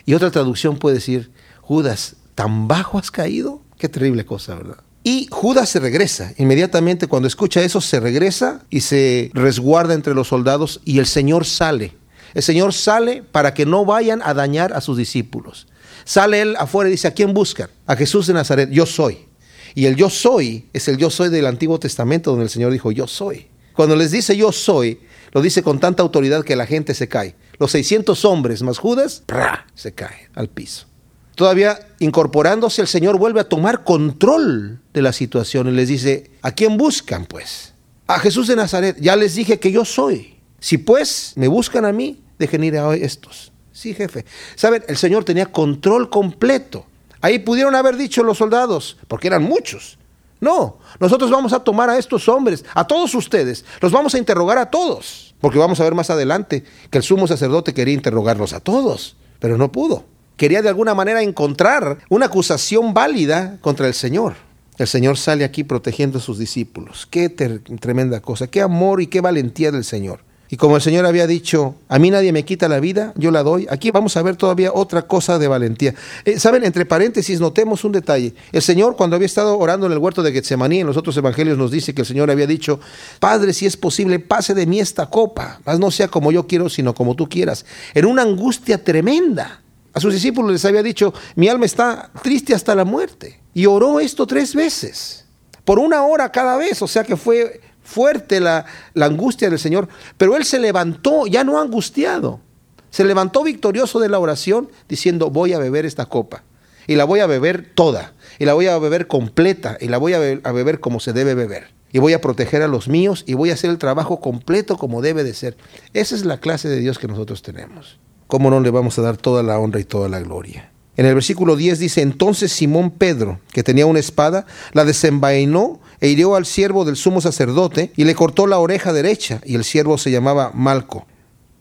Y 0.06 0.14
otra 0.14 0.32
traducción 0.32 0.78
puede 0.78 0.96
decir, 0.96 1.32
Judas, 1.62 2.16
¿tan 2.36 2.68
bajo 2.68 2.98
has 2.98 3.12
caído? 3.12 3.62
Qué 3.78 3.90
terrible 3.90 4.26
cosa, 4.26 4.56
¿verdad? 4.56 4.78
Y 5.04 5.28
Judas 5.32 5.70
se 5.70 5.80
regresa. 5.80 6.34
Inmediatamente 6.38 7.08
cuando 7.08 7.28
escucha 7.28 7.62
eso, 7.62 7.82
se 7.82 8.00
regresa 8.00 8.64
y 8.70 8.82
se 8.82 9.30
resguarda 9.34 9.94
entre 9.94 10.16
los 10.16 10.30
soldados 10.30 10.82
y 10.84 11.00
el 11.00 11.06
Señor 11.06 11.46
sale. 11.46 11.94
El 12.34 12.44
Señor 12.44 12.74
sale 12.74 13.24
para 13.24 13.54
que 13.54 13.66
no 13.66 13.86
vayan 13.86 14.22
a 14.24 14.34
dañar 14.34 14.74
a 14.74 14.82
sus 14.82 14.98
discípulos. 14.98 15.68
Sale 16.06 16.42
él 16.42 16.56
afuera 16.58 16.90
y 16.90 16.92
dice, 16.92 17.08
¿a 17.08 17.14
quién 17.14 17.34
buscan? 17.34 17.70
A 17.86 17.96
Jesús 17.96 18.28
de 18.28 18.34
Nazaret, 18.34 18.70
yo 18.72 18.86
soy. 18.86 19.26
Y 19.74 19.86
el 19.86 19.96
yo 19.96 20.10
soy 20.10 20.70
es 20.74 20.88
el 20.88 20.98
yo 20.98 21.10
soy 21.10 21.30
del 21.30 21.46
Antiguo 21.46 21.80
Testamento 21.80 22.32
donde 22.32 22.46
el 22.46 22.50
Señor 22.50 22.72
dijo, 22.72 22.92
yo 22.92 23.08
soy. 23.08 23.48
Cuando 23.74 23.96
les 23.96 24.12
dice 24.12 24.38
yo 24.38 24.52
soy, 24.52 25.00
lo 25.34 25.42
dice 25.42 25.62
con 25.64 25.80
tanta 25.80 26.02
autoridad 26.02 26.44
que 26.44 26.56
la 26.56 26.66
gente 26.66 26.94
se 26.94 27.08
cae. 27.08 27.36
Los 27.58 27.72
600 27.72 28.26
hombres 28.26 28.62
más 28.62 28.78
Judas, 28.78 29.24
¡pra! 29.26 29.68
se 29.74 29.94
cae 29.94 30.30
al 30.36 30.50
piso. 30.50 30.88
Todavía 31.36 31.80
incorporándose, 32.00 32.82
el 32.82 32.88
Señor 32.88 33.18
vuelve 33.18 33.42
a 33.42 33.50
tomar 33.50 33.84
control 33.84 34.80
de 34.94 35.02
la 35.02 35.12
situación 35.12 35.68
y 35.68 35.72
les 35.72 35.90
dice, 35.90 36.32
¿a 36.42 36.52
quién 36.52 36.78
buscan 36.78 37.26
pues? 37.26 37.74
A 38.08 38.20
Jesús 38.20 38.48
de 38.48 38.56
Nazaret. 38.56 38.98
Ya 39.00 39.16
les 39.16 39.36
dije 39.36 39.60
que 39.60 39.72
yo 39.72 39.84
soy. 39.84 40.38
Si 40.60 40.78
pues 40.78 41.34
me 41.36 41.48
buscan 41.48 41.86
a 41.86 41.92
mí, 41.92 42.22
dejen 42.40 42.64
ir 42.64 42.78
a 42.78 42.96
estos. 42.96 43.52
Sí, 43.72 43.94
jefe. 43.94 44.26
Saben, 44.56 44.84
el 44.88 44.96
Señor 44.96 45.26
tenía 45.26 45.48
control 45.48 46.10
completo. 46.10 46.86
Ahí 47.20 47.40
pudieron 47.40 47.76
haber 47.76 47.98
dicho 47.98 48.24
los 48.24 48.38
soldados, 48.38 48.98
porque 49.08 49.28
eran 49.28 49.44
muchos. 49.44 49.98
No, 50.40 50.78
nosotros 51.00 51.32
vamos 51.32 51.54
a 51.54 51.60
tomar 51.60 51.90
a 51.90 51.98
estos 51.98 52.30
hombres, 52.30 52.64
a 52.74 52.86
todos 52.86 53.16
ustedes, 53.16 53.66
los 53.82 53.92
vamos 53.92 54.14
a 54.14 54.18
interrogar 54.18 54.58
a 54.58 54.70
todos, 54.70 55.34
porque 55.46 55.60
vamos 55.60 55.80
a 55.80 55.84
ver 55.84 55.94
más 55.94 56.10
adelante 56.10 56.64
que 56.90 56.98
el 56.98 57.04
sumo 57.04 57.28
sacerdote 57.28 57.76
quería 57.76 57.94
interrogarlos 57.94 58.54
a 58.54 58.62
todos, 58.62 59.16
pero 59.38 59.60
no 59.60 59.72
pudo. 59.72 60.04
Quería 60.38 60.64
de 60.64 60.70
alguna 60.70 60.96
manera 60.96 61.22
encontrar 61.22 62.00
una 62.10 62.26
acusación 62.26 62.96
válida 62.96 63.60
contra 63.62 63.86
el 63.86 63.94
Señor. 63.94 64.34
El 64.80 64.88
Señor 64.88 65.20
sale 65.20 65.44
aquí 65.44 65.64
protegiendo 65.64 66.18
a 66.18 66.22
sus 66.22 66.40
discípulos. 66.40 67.08
Qué 67.08 67.30
tremenda 67.30 68.22
cosa, 68.22 68.48
qué 68.48 68.60
amor 68.60 69.04
y 69.04 69.06
qué 69.06 69.22
valentía 69.22 69.72
del 69.72 69.84
Señor. 69.84 70.22
Y 70.56 70.58
como 70.58 70.78
el 70.78 70.82
Señor 70.82 71.06
había 71.06 71.28
dicho, 71.28 71.76
a 71.90 72.00
mí 72.00 72.10
nadie 72.10 72.32
me 72.32 72.46
quita 72.46 72.70
la 72.70 72.80
vida, 72.80 73.12
yo 73.18 73.30
la 73.30 73.44
doy. 73.44 73.68
Aquí 73.70 73.92
vamos 73.92 74.16
a 74.16 74.22
ver 74.22 74.38
todavía 74.38 74.72
otra 74.74 75.02
cosa 75.02 75.38
de 75.38 75.50
valentía. 75.50 75.94
Eh, 76.24 76.40
Saben, 76.40 76.64
entre 76.64 76.86
paréntesis, 76.86 77.42
notemos 77.42 77.84
un 77.84 77.92
detalle. 77.92 78.34
El 78.54 78.62
Señor, 78.62 78.96
cuando 78.96 79.18
había 79.18 79.26
estado 79.26 79.60
orando 79.60 79.86
en 79.86 79.92
el 79.92 79.98
huerto 79.98 80.24
de 80.24 80.32
Getsemaní, 80.32 80.80
en 80.80 80.88
los 80.88 80.96
otros 80.96 81.18
evangelios 81.18 81.58
nos 81.58 81.72
dice 81.72 81.94
que 81.94 82.04
el 82.04 82.08
Señor 82.08 82.32
había 82.32 82.48
dicho, 82.48 82.80
Padre, 83.20 83.52
si 83.52 83.66
es 83.66 83.76
posible, 83.76 84.18
pase 84.20 84.54
de 84.54 84.66
mí 84.66 84.80
esta 84.80 85.08
copa, 85.08 85.60
mas 85.66 85.78
no 85.78 85.92
sea 85.92 86.08
como 86.08 86.32
yo 86.32 86.48
quiero, 86.48 86.70
sino 86.70 86.96
como 86.96 87.18
tú 87.18 87.28
quieras. 87.28 87.66
En 87.94 88.06
una 88.06 88.22
angustia 88.22 88.82
tremenda. 88.82 89.62
A 89.92 90.00
sus 90.00 90.14
discípulos 90.14 90.54
les 90.54 90.64
había 90.64 90.84
dicho, 90.84 91.14
mi 91.36 91.50
alma 91.50 91.66
está 91.66 92.12
triste 92.24 92.56
hasta 92.56 92.74
la 92.76 92.86
muerte. 92.86 93.42
Y 93.54 93.66
oró 93.66 94.00
esto 94.00 94.26
tres 94.26 94.56
veces, 94.56 95.26
por 95.66 95.80
una 95.80 96.04
hora 96.04 96.32
cada 96.32 96.56
vez, 96.56 96.82
o 96.82 96.88
sea 96.88 97.04
que 97.04 97.18
fue 97.18 97.60
fuerte 97.86 98.42
la, 98.42 98.66
la, 98.94 99.06
angustia 99.06 99.50
del 99.50 99.60
Señor, 99.60 99.88
pero 100.18 100.36
él 100.36 100.44
se 100.44 100.60
levantó 100.60 101.28
ya 101.28 101.46
no 101.46 101.62
angustiado, 101.62 102.42
se 102.90 103.06
levantó 103.06 103.44
victorioso 103.44 104.00
de 104.00 104.10
la 104.10 104.20
oración 104.20 104.70
diciendo 104.90 105.30
voy 105.30 105.54
a 105.54 105.60
beber 105.60 105.86
esta 105.86 106.06
copa 106.08 106.44
y 106.88 106.96
la 106.96 107.06
voy 107.06 107.22
a 107.22 107.28
beber 107.28 107.72
toda 107.74 108.14
y 108.40 108.46
la 108.46 108.54
voy 108.54 108.68
a 108.68 108.78
beber 108.78 109.08
completa 109.08 109.78
y 109.80 109.88
la 109.88 109.98
voy 109.98 110.14
a, 110.14 110.20
be 110.20 110.42
a 110.44 110.52
beber 110.52 110.80
como 110.80 111.00
se 111.00 111.14
debe 111.14 111.36
beber 111.36 111.74
y 111.92 112.00
voy 112.00 112.14
a 112.14 112.20
proteger 112.20 112.62
a 112.62 112.68
los 112.68 112.90
míos 112.90 113.24
y 113.26 113.36
voy 113.36 113.52
a 113.52 113.54
hacer 113.54 113.70
el 113.70 113.78
trabajo 113.78 114.20
completo 114.20 114.78
como 114.78 115.02
debe 115.02 115.24
de 115.24 115.34
ser. 115.34 115.56
Esa 115.94 116.16
es 116.16 116.26
la 116.26 116.42
clase 116.42 116.68
de 116.68 116.80
Dios 116.80 117.00
que 117.00 117.08
nosotros 117.08 117.42
tenemos. 117.42 118.00
¿Cómo 118.28 118.50
no 118.50 118.60
le 118.60 118.70
vamos 118.70 119.00
a 119.00 119.02
dar 119.02 119.18
toda 119.18 119.44
la 119.44 119.58
honra 119.60 119.80
y 119.80 119.86
toda 119.86 120.10
la 120.10 120.20
gloria? 120.20 120.72
En 120.98 121.06
el 121.06 121.14
versículo 121.14 121.56
10 121.56 121.80
dice, 121.80 122.02
entonces 122.02 122.52
Simón 122.52 122.92
Pedro, 122.92 123.40
que 123.52 123.64
tenía 123.64 123.86
una 123.86 124.00
espada, 124.00 124.46
la 124.74 124.84
desenvainó 124.86 125.80
e 126.00 126.10
hirió 126.10 126.36
al 126.36 126.46
siervo 126.46 126.86
del 126.86 126.96
sumo 126.96 127.22
sacerdote 127.22 127.92
y 127.96 128.04
le 128.04 128.16
cortó 128.16 128.48
la 128.48 128.60
oreja 128.60 128.94
derecha, 128.94 129.42
y 129.46 129.56
el 129.56 129.64
siervo 129.64 129.98
se 129.98 130.12
llamaba 130.12 130.52
Malco. 130.54 131.06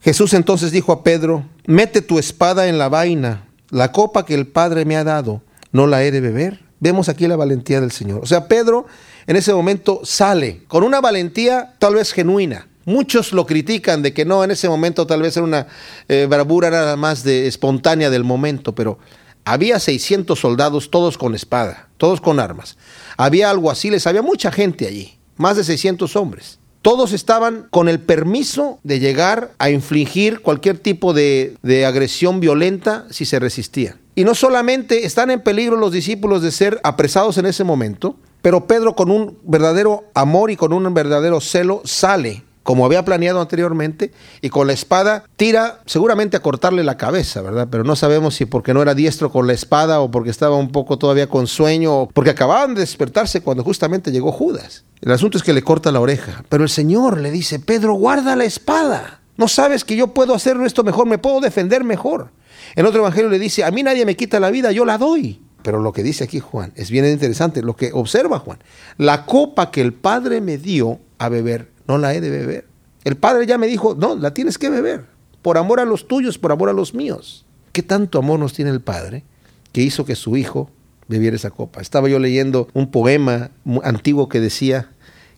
Jesús 0.01 0.35
entonces 0.35 0.71
dijo 0.71 0.93
a 0.93 1.03
Pedro, 1.03 1.45
mete 1.67 2.03
tu 2.03 2.19
espada 2.19 2.69
en 2.69 2.79
la 2.79 2.89
vaina, 2.89 3.49
la 3.71 3.93
copa 3.93 4.27
que 4.27 4.35
el 4.35 4.47
Padre 4.47 4.85
me 4.85 4.97
ha 4.97 5.05
dado, 5.05 5.43
¿no 5.73 5.87
la 5.87 6.05
he 6.05 6.11
de 6.11 6.21
beber? 6.21 6.65
vemos 6.85 7.09
aquí 7.09 7.27
la 7.27 7.37
valentía 7.37 7.81
del 7.81 7.93
Señor. 7.93 8.21
O 8.23 8.27
sea, 8.27 8.47
Pedro 8.47 8.87
en 9.27 9.37
ese 9.37 9.55
momento 9.55 10.03
sale 10.05 10.65
con 10.69 10.85
una 10.85 11.01
valentía 11.01 11.73
tal 11.79 11.95
vez 11.95 12.13
genuina. 12.13 12.69
Muchos 12.85 13.33
lo 13.33 13.47
critican 13.47 14.03
de 14.03 14.13
que 14.13 14.27
no, 14.27 14.45
en 14.45 14.51
ese 14.51 14.69
momento 14.69 15.07
tal 15.07 15.23
vez 15.23 15.35
era 15.35 15.45
una 15.45 15.67
eh, 16.09 16.27
bravura 16.29 16.69
nada 16.69 16.97
más 16.97 17.25
de 17.25 17.47
espontánea 17.47 18.11
del 18.11 18.23
momento, 18.23 18.75
pero 18.75 18.99
había 19.45 19.79
600 19.79 20.39
soldados, 20.39 20.91
todos 20.91 21.19
con 21.19 21.35
espada, 21.35 21.89
todos 21.97 22.21
con 22.21 22.41
armas. 22.41 22.77
Había 23.17 23.51
alguaciles, 23.51 24.07
había 24.07 24.23
mucha 24.23 24.51
gente 24.51 24.87
allí, 24.87 25.19
más 25.37 25.57
de 25.57 25.65
600 25.65 26.17
hombres. 26.17 26.59
Todos 26.83 27.13
estaban 27.13 27.67
con 27.71 27.89
el 27.89 28.01
permiso 28.01 28.79
de 28.83 29.01
llegar 29.01 29.53
a 29.59 29.71
infligir 29.71 30.41
cualquier 30.41 30.79
tipo 30.79 31.15
de, 31.15 31.57
de 31.63 31.87
agresión 31.87 32.41
violenta 32.41 33.07
si 33.11 33.25
se 33.25 33.39
resistían. 33.39 34.01
Y 34.15 34.25
no 34.25 34.35
solamente 34.35 35.07
están 35.07 35.31
en 35.31 35.41
peligro 35.41 35.77
los 35.77 35.93
discípulos 35.93 36.43
de 36.43 36.53
ser 36.53 36.81
apresados 36.85 37.39
en 37.39 37.47
ese 37.47 37.65
momento, 37.65 38.17
pero 38.43 38.67
Pedro 38.67 38.95
con 38.95 39.11
un 39.11 39.39
verdadero 39.45 40.05
amor 40.15 40.51
y 40.51 40.57
con 40.57 40.73
un 40.75 40.93
verdadero 40.93 41.41
celo 41.41 41.81
sale 41.85 42.45
como 42.65 42.85
había 42.85 43.05
planeado 43.05 43.41
anteriormente, 43.41 44.11
y 44.41 44.49
con 44.49 44.67
la 44.67 44.73
espada 44.73 45.25
tira 45.37 45.83
seguramente 45.87 46.37
a 46.37 46.41
cortarle 46.41 46.83
la 46.83 46.97
cabeza, 46.97 47.43
¿verdad? 47.43 47.69
Pero 47.71 47.85
no 47.85 47.95
sabemos 47.95 48.35
si 48.35 48.47
porque 48.47 48.75
no 48.75 48.83
era 48.83 48.95
diestro 48.95 49.31
con 49.31 49.47
la 49.47 49.53
espada 49.53 50.01
o 50.01 50.11
porque 50.11 50.31
estaba 50.31 50.57
un 50.57 50.73
poco 50.73 50.99
todavía 50.99 51.29
con 51.29 51.47
sueño 51.47 51.95
o 51.95 52.09
porque 52.09 52.31
acababan 52.31 52.75
de 52.75 52.81
despertarse 52.81 53.43
cuando 53.43 53.63
justamente 53.63 54.11
llegó 54.11 54.33
Judas. 54.33 54.85
El 55.03 55.13
asunto 55.13 55.39
es 55.39 55.45
que 55.45 55.53
le 55.53 55.63
corta 55.63 55.93
la 55.93 56.01
oreja, 56.01 56.43
pero 56.49 56.65
el 56.65 56.71
Señor 56.71 57.21
le 57.21 57.31
dice, 57.31 57.61
Pedro, 57.61 57.95
guarda 57.95 58.35
la 58.35 58.45
espada. 58.45 59.21
No 59.37 59.47
sabes 59.47 59.85
que 59.85 59.97
yo 59.97 60.09
puedo 60.09 60.35
hacer 60.35 60.57
esto 60.63 60.83
mejor, 60.85 61.07
me 61.07 61.19
puedo 61.19 61.41
defender 61.41 61.85
mejor. 61.85 62.31
En 62.77 62.87
otro 62.87 63.01
evangelio 63.01 63.29
le 63.29 63.39
dice, 63.39 63.63
a 63.63 63.71
mí 63.71 63.83
nadie 63.83 64.07
me 64.07 64.17
quita 64.17 64.41
la 64.41 64.51
vida, 64.51 64.73
yo 64.73 64.85
la 64.85 64.97
doy. 64.97 65.43
Pero 65.63 65.81
lo 65.81 65.93
que 65.93 66.03
dice 66.03 66.25
aquí 66.25 66.41
Juan 66.41 66.73
es 66.77 66.91
bien 66.91 67.07
interesante, 67.07 67.63
lo 67.63 67.75
que 67.75 67.91
observa 67.93 68.39
Juan. 68.39 68.59
La 68.97 69.27
copa 69.27 69.71
que 69.71 69.81
el 69.81 69.93
Padre 69.93 70.41
me 70.41 70.59
dio 70.59 71.01
a 71.19 71.29
beber 71.29 71.74
no 71.87 71.99
la 71.99 72.15
he 72.15 72.21
de 72.21 72.31
beber. 72.31 72.67
El 73.05 73.17
padre 73.17 73.47
ya 73.47 73.59
me 73.59 73.67
dijo, 73.67 73.95
no, 73.95 74.17
la 74.17 74.33
tienes 74.33 74.57
que 74.59 74.71
beber, 74.71 75.05
por 75.43 75.59
amor 75.59 75.79
a 75.79 75.85
los 75.85 76.09
tuyos, 76.09 76.39
por 76.39 76.53
amor 76.53 76.71
a 76.71 76.73
los 76.73 76.95
míos. 76.95 77.45
¿Qué 77.73 77.83
tanto 77.83 78.19
amor 78.19 78.39
nos 78.39 78.55
tiene 78.55 78.71
el 78.71 78.81
padre 78.81 79.25
que 79.73 79.83
hizo 79.83 80.07
que 80.07 80.17
su 80.17 80.37
hijo 80.37 80.71
bebiera 81.07 81.37
esa 81.37 81.51
copa? 81.51 81.83
Estaba 81.83 82.09
yo 82.09 82.19
leyendo 82.19 82.69
un 82.73 82.91
poema 82.91 83.51
antiguo 83.83 84.29
que 84.29 84.41
decía, 84.41 84.91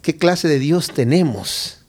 ¿qué 0.02 0.16
clase 0.16 0.46
de 0.46 0.60
Dios 0.60 0.92
tenemos 0.92 1.84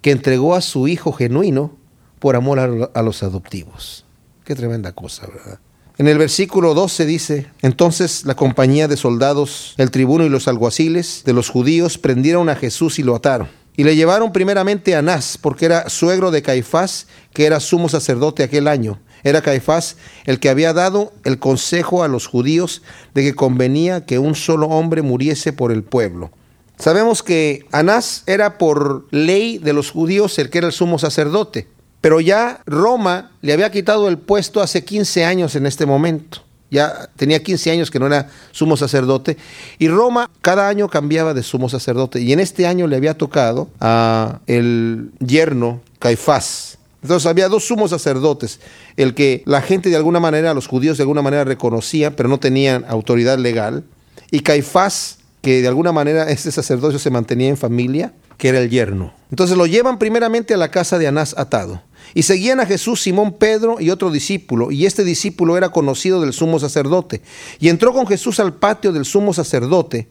que 0.00 0.12
entregó 0.12 0.54
a 0.54 0.60
su 0.60 0.86
hijo 0.86 1.12
genuino 1.12 1.76
por 2.20 2.36
amor 2.36 2.60
a, 2.60 3.02
los 3.02 3.22
adoptivos? 3.24 4.04
Qué 4.44 4.54
tremenda 4.54 4.92
cosa, 4.92 5.26
¿verdad? 5.26 5.58
En 5.98 6.06
el 6.06 6.18
versículo 6.18 6.74
12 6.74 7.06
dice, 7.06 7.46
entonces 7.62 8.26
la 8.26 8.36
compañía 8.36 8.86
de 8.86 8.98
soldados, 8.98 9.74
el 9.78 9.90
tribuno 9.90 10.24
y 10.24 10.28
los 10.28 10.46
alguaciles 10.46 11.22
de 11.24 11.32
los 11.32 11.48
judíos 11.48 11.98
prendieron 11.98 12.48
a 12.50 12.54
Jesús 12.54 12.98
y 12.98 13.02
lo 13.02 13.16
ataron 13.16 13.48
y 13.76 13.84
le 13.84 13.94
llevaron 13.94 14.32
primeramente 14.32 14.94
a 14.94 15.00
Anás, 15.00 15.38
porque 15.40 15.66
era 15.66 15.88
suegro 15.88 16.30
de 16.30 16.42
Caifás, 16.42 17.06
que 17.32 17.44
era 17.44 17.60
sumo 17.60 17.88
sacerdote 17.88 18.42
aquel 18.42 18.68
año. 18.68 18.98
Era 19.22 19.42
Caifás 19.42 19.96
el 20.24 20.40
que 20.40 20.48
había 20.48 20.72
dado 20.72 21.12
el 21.24 21.38
consejo 21.38 22.02
a 22.02 22.08
los 22.08 22.26
judíos 22.26 22.82
de 23.14 23.22
que 23.22 23.34
convenía 23.34 24.06
que 24.06 24.18
un 24.18 24.34
solo 24.34 24.68
hombre 24.68 25.02
muriese 25.02 25.52
por 25.52 25.72
el 25.72 25.82
pueblo. 25.82 26.30
Sabemos 26.78 27.22
que 27.22 27.66
Anás 27.72 28.22
era 28.26 28.58
por 28.58 29.06
ley 29.10 29.58
de 29.58 29.72
los 29.72 29.90
judíos 29.90 30.38
el 30.38 30.50
que 30.50 30.58
era 30.58 30.66
el 30.66 30.72
sumo 30.72 30.98
sacerdote, 30.98 31.68
pero 32.00 32.20
ya 32.20 32.60
Roma 32.66 33.32
le 33.40 33.52
había 33.52 33.70
quitado 33.70 34.08
el 34.08 34.18
puesto 34.18 34.60
hace 34.60 34.84
15 34.84 35.24
años 35.24 35.56
en 35.56 35.66
este 35.66 35.86
momento 35.86 36.45
ya 36.70 37.08
tenía 37.16 37.42
15 37.42 37.70
años 37.70 37.90
que 37.90 37.98
no 37.98 38.06
era 38.06 38.28
sumo 38.52 38.76
sacerdote, 38.76 39.36
y 39.78 39.88
Roma 39.88 40.30
cada 40.42 40.68
año 40.68 40.88
cambiaba 40.88 41.34
de 41.34 41.42
sumo 41.42 41.68
sacerdote, 41.68 42.20
y 42.20 42.32
en 42.32 42.40
este 42.40 42.66
año 42.66 42.86
le 42.86 42.96
había 42.96 43.14
tocado 43.14 43.68
a 43.80 44.40
el 44.46 45.10
yerno 45.20 45.80
Caifás. 45.98 46.78
Entonces 47.02 47.26
había 47.26 47.48
dos 47.48 47.66
sumos 47.66 47.90
sacerdotes, 47.90 48.60
el 48.96 49.14
que 49.14 49.42
la 49.46 49.62
gente 49.62 49.90
de 49.90 49.96
alguna 49.96 50.18
manera, 50.18 50.54
los 50.54 50.66
judíos 50.66 50.96
de 50.96 51.04
alguna 51.04 51.22
manera 51.22 51.44
reconocían, 51.44 52.14
pero 52.14 52.28
no 52.28 52.40
tenían 52.40 52.84
autoridad 52.88 53.38
legal, 53.38 53.84
y 54.30 54.40
Caifás, 54.40 55.18
que 55.42 55.62
de 55.62 55.68
alguna 55.68 55.92
manera 55.92 56.24
este 56.30 56.50
sacerdocio 56.50 56.98
se 56.98 57.10
mantenía 57.10 57.48
en 57.48 57.56
familia, 57.56 58.12
que 58.38 58.48
era 58.48 58.58
el 58.58 58.70
yerno. 58.70 59.14
Entonces 59.30 59.56
lo 59.56 59.66
llevan 59.66 59.98
primeramente 59.98 60.54
a 60.54 60.56
la 60.56 60.70
casa 60.70 60.98
de 60.98 61.06
Anás 61.06 61.34
atado. 61.38 61.82
Y 62.14 62.22
seguían 62.22 62.60
a 62.60 62.66
Jesús 62.66 63.02
Simón 63.02 63.34
Pedro 63.34 63.80
y 63.80 63.90
otro 63.90 64.10
discípulo, 64.10 64.70
y 64.70 64.86
este 64.86 65.04
discípulo 65.04 65.56
era 65.56 65.70
conocido 65.70 66.20
del 66.20 66.32
sumo 66.32 66.58
sacerdote. 66.58 67.22
Y 67.60 67.68
entró 67.68 67.92
con 67.92 68.06
Jesús 68.06 68.40
al 68.40 68.54
patio 68.54 68.92
del 68.92 69.04
sumo 69.04 69.34
sacerdote, 69.34 70.08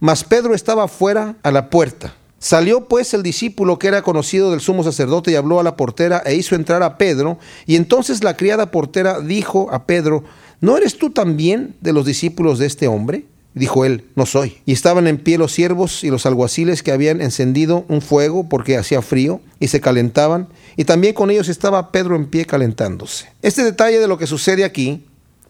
mas 0.00 0.24
Pedro 0.24 0.54
estaba 0.54 0.88
fuera 0.88 1.36
a 1.42 1.50
la 1.50 1.70
puerta. 1.70 2.14
Salió 2.38 2.88
pues 2.88 3.14
el 3.14 3.22
discípulo 3.22 3.78
que 3.78 3.88
era 3.88 4.02
conocido 4.02 4.50
del 4.50 4.60
sumo 4.60 4.84
sacerdote 4.84 5.30
y 5.30 5.34
habló 5.34 5.60
a 5.60 5.62
la 5.62 5.76
portera 5.76 6.22
e 6.26 6.34
hizo 6.34 6.54
entrar 6.54 6.82
a 6.82 6.98
Pedro, 6.98 7.38
y 7.64 7.76
entonces 7.76 8.22
la 8.22 8.36
criada 8.36 8.70
portera 8.70 9.20
dijo 9.20 9.68
a 9.72 9.86
Pedro, 9.86 10.24
¿no 10.60 10.76
eres 10.76 10.98
tú 10.98 11.10
también 11.10 11.74
de 11.80 11.94
los 11.94 12.04
discípulos 12.04 12.58
de 12.58 12.66
este 12.66 12.86
hombre? 12.86 13.24
Dijo 13.54 13.84
él, 13.84 14.04
no 14.16 14.26
soy. 14.26 14.58
Y 14.66 14.72
estaban 14.72 15.06
en 15.06 15.16
pie 15.16 15.38
los 15.38 15.52
siervos 15.52 16.02
y 16.02 16.10
los 16.10 16.26
alguaciles 16.26 16.82
que 16.82 16.90
habían 16.90 17.22
encendido 17.22 17.84
un 17.88 18.02
fuego 18.02 18.48
porque 18.48 18.76
hacía 18.76 19.00
frío 19.00 19.40
y 19.60 19.68
se 19.68 19.80
calentaban, 19.80 20.48
y 20.76 20.84
también 20.84 21.14
con 21.14 21.30
ellos 21.30 21.48
estaba 21.48 21.92
Pedro 21.92 22.16
en 22.16 22.26
pie 22.26 22.44
calentándose. 22.44 23.30
Este 23.42 23.64
detalle 23.64 23.98
de 23.98 24.08
lo 24.08 24.18
que 24.18 24.26
sucede 24.26 24.64
aquí, 24.64 25.04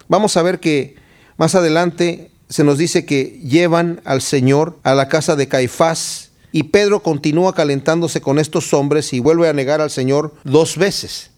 vamos 0.09 0.37
a 0.37 0.43
ver 0.43 0.61
que 0.61 0.97
más 1.37 1.55
adelante 1.55 2.31
se 2.49 2.65
nos 2.65 2.79
dice 2.79 3.05
que 3.05 3.41
llevan 3.43 4.01
al 4.05 4.23
Señor 4.23 4.79
a 4.83 4.95
la 4.95 5.09
casa 5.09 5.37
de 5.37 5.49
Caifás 5.49 6.31
y 6.53 6.65
Pedro 6.65 7.03
continúa 7.03 7.55
calentándose 7.55 8.21
con 8.21 8.39
estos 8.39 8.73
hombres 8.75 9.13
y 9.13 9.21
vuelve 9.21 9.49
a 9.49 9.53
negar 9.53 9.81
al 9.81 9.91
Señor 9.91 10.35
dos 10.45 10.77
veces. 10.77 11.31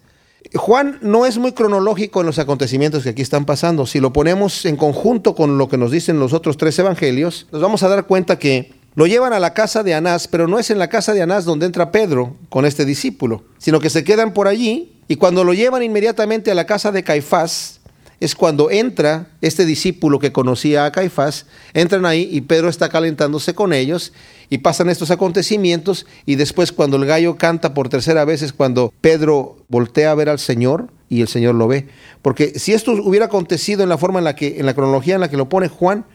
Juan 0.54 0.98
no 1.00 1.26
es 1.26 1.38
muy 1.38 1.52
cronológico 1.52 2.20
en 2.20 2.26
los 2.26 2.38
acontecimientos 2.38 3.02
que 3.02 3.10
aquí 3.10 3.22
están 3.22 3.46
pasando. 3.46 3.86
Si 3.86 3.98
lo 3.98 4.12
ponemos 4.12 4.64
en 4.64 4.76
conjunto 4.76 5.34
con 5.34 5.58
lo 5.58 5.68
que 5.68 5.78
nos 5.78 5.90
dicen 5.90 6.20
los 6.20 6.32
otros 6.32 6.56
tres 6.56 6.78
evangelios, 6.78 7.46
nos 7.50 7.62
vamos 7.62 7.82
a 7.82 7.88
dar 7.88 8.06
cuenta 8.06 8.38
que 8.38 8.74
lo 8.96 9.06
llevan 9.06 9.34
a 9.34 9.38
la 9.38 9.52
casa 9.52 9.82
de 9.82 9.94
Anás, 9.94 10.26
pero 10.26 10.48
no 10.48 10.58
es 10.58 10.70
en 10.70 10.78
la 10.78 10.88
casa 10.88 11.12
de 11.12 11.22
Anás 11.22 11.44
donde 11.44 11.66
entra 11.66 11.92
Pedro 11.92 12.34
con 12.48 12.64
este 12.64 12.86
discípulo, 12.86 13.44
sino 13.58 13.78
que 13.78 13.90
se 13.90 14.02
quedan 14.02 14.32
por 14.32 14.48
allí 14.48 14.94
y 15.06 15.16
cuando 15.16 15.44
lo 15.44 15.52
llevan 15.52 15.82
inmediatamente 15.82 16.50
a 16.50 16.54
la 16.54 16.64
casa 16.64 16.90
de 16.90 17.04
Caifás, 17.04 17.80
es 18.18 18.34
cuando 18.34 18.70
entra 18.70 19.28
este 19.42 19.66
discípulo 19.66 20.18
que 20.18 20.32
conocía 20.32 20.86
a 20.86 20.92
Caifás, 20.92 21.44
entran 21.74 22.06
ahí 22.06 22.26
y 22.32 22.40
Pedro 22.40 22.70
está 22.70 22.88
calentándose 22.88 23.54
con 23.54 23.74
ellos 23.74 24.14
y 24.48 24.58
pasan 24.58 24.88
estos 24.88 25.10
acontecimientos 25.10 26.06
y 26.24 26.36
después 26.36 26.72
cuando 26.72 26.96
el 26.96 27.04
gallo 27.04 27.36
canta 27.36 27.74
por 27.74 27.90
tercera 27.90 28.24
vez 28.24 28.40
es 28.40 28.54
cuando 28.54 28.94
Pedro 29.02 29.58
voltea 29.68 30.10
a 30.10 30.14
ver 30.14 30.30
al 30.30 30.38
Señor 30.38 30.88
y 31.10 31.20
el 31.20 31.28
Señor 31.28 31.54
lo 31.54 31.68
ve. 31.68 31.88
Porque 32.22 32.58
si 32.58 32.72
esto 32.72 32.92
hubiera 32.92 33.26
acontecido 33.26 33.82
en 33.82 33.90
la 33.90 33.98
forma 33.98 34.20
en 34.20 34.24
la 34.24 34.34
que, 34.34 34.58
en 34.58 34.64
la 34.64 34.72
cronología 34.72 35.16
en 35.16 35.20
la 35.20 35.28
que 35.28 35.36
lo 35.36 35.50
pone 35.50 35.68
Juan, 35.68 36.06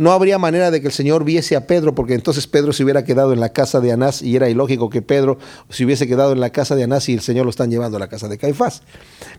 no 0.00 0.12
habría 0.12 0.38
manera 0.38 0.70
de 0.70 0.80
que 0.80 0.86
el 0.86 0.94
Señor 0.94 1.24
viese 1.24 1.56
a 1.56 1.66
Pedro, 1.66 1.94
porque 1.94 2.14
entonces 2.14 2.46
Pedro 2.46 2.72
se 2.72 2.82
hubiera 2.82 3.04
quedado 3.04 3.34
en 3.34 3.40
la 3.40 3.50
casa 3.50 3.80
de 3.80 3.92
Anás 3.92 4.22
y 4.22 4.34
era 4.34 4.48
ilógico 4.48 4.88
que 4.88 5.02
Pedro 5.02 5.36
se 5.68 5.84
hubiese 5.84 6.08
quedado 6.08 6.32
en 6.32 6.40
la 6.40 6.48
casa 6.48 6.74
de 6.74 6.84
Anás 6.84 7.10
y 7.10 7.12
el 7.12 7.20
Señor 7.20 7.44
lo 7.44 7.50
están 7.50 7.70
llevando 7.70 7.98
a 7.98 8.00
la 8.00 8.08
casa 8.08 8.26
de 8.26 8.38
Caifás. 8.38 8.80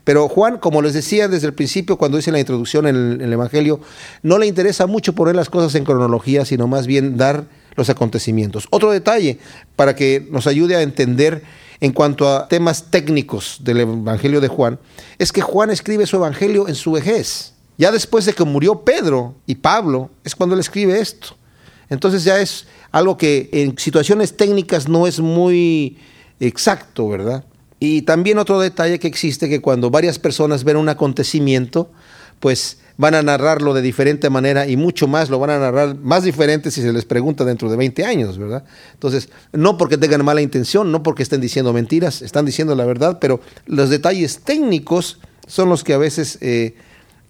Pero 0.04 0.28
Juan, 0.28 0.58
como 0.58 0.80
les 0.80 0.94
decía 0.94 1.26
desde 1.26 1.48
el 1.48 1.54
principio, 1.54 1.98
cuando 1.98 2.16
dice 2.16 2.30
la 2.30 2.38
introducción 2.38 2.86
en 2.86 2.94
el, 2.94 3.12
en 3.14 3.20
el 3.22 3.32
Evangelio, 3.32 3.80
no 4.22 4.38
le 4.38 4.46
interesa 4.46 4.86
mucho 4.86 5.16
poner 5.16 5.34
las 5.34 5.50
cosas 5.50 5.74
en 5.74 5.84
cronología, 5.84 6.44
sino 6.44 6.68
más 6.68 6.86
bien 6.86 7.16
dar 7.16 7.46
los 7.74 7.90
acontecimientos. 7.90 8.68
Otro 8.70 8.92
detalle 8.92 9.40
para 9.74 9.96
que 9.96 10.28
nos 10.30 10.46
ayude 10.46 10.76
a 10.76 10.82
entender 10.82 11.42
en 11.80 11.90
cuanto 11.90 12.28
a 12.28 12.46
temas 12.46 12.84
técnicos 12.92 13.62
del 13.64 13.80
Evangelio 13.80 14.40
de 14.40 14.46
Juan, 14.46 14.78
es 15.18 15.32
que 15.32 15.40
Juan 15.40 15.70
escribe 15.70 16.06
su 16.06 16.14
Evangelio 16.14 16.68
en 16.68 16.76
su 16.76 16.92
vejez. 16.92 17.54
Ya 17.78 17.90
después 17.90 18.24
de 18.24 18.32
que 18.32 18.44
murió 18.44 18.80
Pedro 18.80 19.34
y 19.46 19.56
Pablo, 19.56 20.10
es 20.24 20.34
cuando 20.34 20.54
él 20.54 20.60
escribe 20.60 21.00
esto. 21.00 21.36
Entonces 21.88 22.24
ya 22.24 22.40
es 22.40 22.66
algo 22.90 23.16
que 23.16 23.48
en 23.52 23.76
situaciones 23.78 24.36
técnicas 24.36 24.88
no 24.88 25.06
es 25.06 25.20
muy 25.20 25.98
exacto, 26.40 27.08
¿verdad? 27.08 27.44
Y 27.80 28.02
también 28.02 28.38
otro 28.38 28.60
detalle 28.60 28.98
que 28.98 29.08
existe, 29.08 29.48
que 29.48 29.60
cuando 29.60 29.90
varias 29.90 30.18
personas 30.18 30.64
ven 30.64 30.76
un 30.76 30.88
acontecimiento, 30.88 31.90
pues 32.40 32.78
van 32.96 33.14
a 33.14 33.22
narrarlo 33.22 33.74
de 33.74 33.82
diferente 33.82 34.30
manera 34.30 34.68
y 34.68 34.76
mucho 34.76 35.08
más 35.08 35.30
lo 35.30 35.38
van 35.38 35.50
a 35.50 35.58
narrar 35.58 35.96
más 35.96 36.24
diferente 36.24 36.70
si 36.70 36.82
se 36.82 36.92
les 36.92 37.04
pregunta 37.04 37.44
dentro 37.44 37.70
de 37.70 37.76
20 37.76 38.04
años, 38.04 38.38
¿verdad? 38.38 38.64
Entonces, 38.92 39.30
no 39.52 39.76
porque 39.76 39.98
tengan 39.98 40.24
mala 40.24 40.42
intención, 40.42 40.92
no 40.92 41.02
porque 41.02 41.22
estén 41.22 41.40
diciendo 41.40 41.72
mentiras, 41.72 42.22
están 42.22 42.44
diciendo 42.44 42.74
la 42.74 42.84
verdad, 42.84 43.18
pero 43.20 43.40
los 43.66 43.90
detalles 43.90 44.40
técnicos 44.40 45.18
son 45.46 45.68
los 45.68 45.84
que 45.84 45.94
a 45.94 45.98
veces... 45.98 46.38
Eh, 46.40 46.74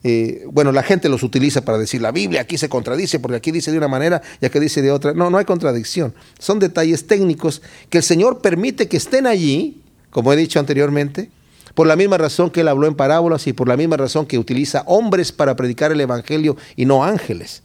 eh, 0.05 0.45
bueno, 0.51 0.73
la 0.73 0.83
gente 0.83 1.09
los 1.09 1.23
utiliza 1.23 1.65
para 1.65 1.79
decir 1.79 2.03
la 2.03 2.11
Biblia 2.11 2.41
aquí 2.41 2.59
se 2.59 2.69
contradice 2.69 3.21
porque 3.21 3.37
aquí 3.37 3.53
dice 3.53 3.71
de 3.71 3.79
una 3.79 3.89
manera 3.89 4.21
y 4.41 4.47
aquí 4.47 4.59
dice 4.59 4.83
de 4.83 4.91
otra. 4.91 5.13
No, 5.13 5.31
no 5.31 5.39
hay 5.39 5.45
contradicción. 5.45 6.15
Son 6.39 6.59
detalles 6.59 7.07
técnicos 7.07 7.63
que 7.89 7.99
el 7.99 8.05
Señor 8.05 8.41
permite 8.41 8.89
que 8.89 8.97
estén 8.97 9.27
allí, 9.27 9.81
como 10.11 10.33
he 10.33 10.37
dicho 10.37 10.59
anteriormente, 10.59 11.31
por 11.75 11.87
la 11.87 11.97
misma 11.97 12.19
razón 12.19 12.51
que 12.51 12.61
Él 12.61 12.69
habló 12.69 12.87
en 12.87 12.95
parábolas 12.95 13.47
y 13.47 13.53
por 13.53 13.69
la 13.69 13.77
misma 13.77 13.97
razón 13.97 14.27
que 14.27 14.39
utiliza 14.39 14.83
hombres 14.87 15.33
para 15.33 15.57
predicar 15.57 15.93
el 15.93 16.01
Evangelio 16.01 16.57
y 16.77 16.85
no 16.85 17.05
ángeles 17.05 17.63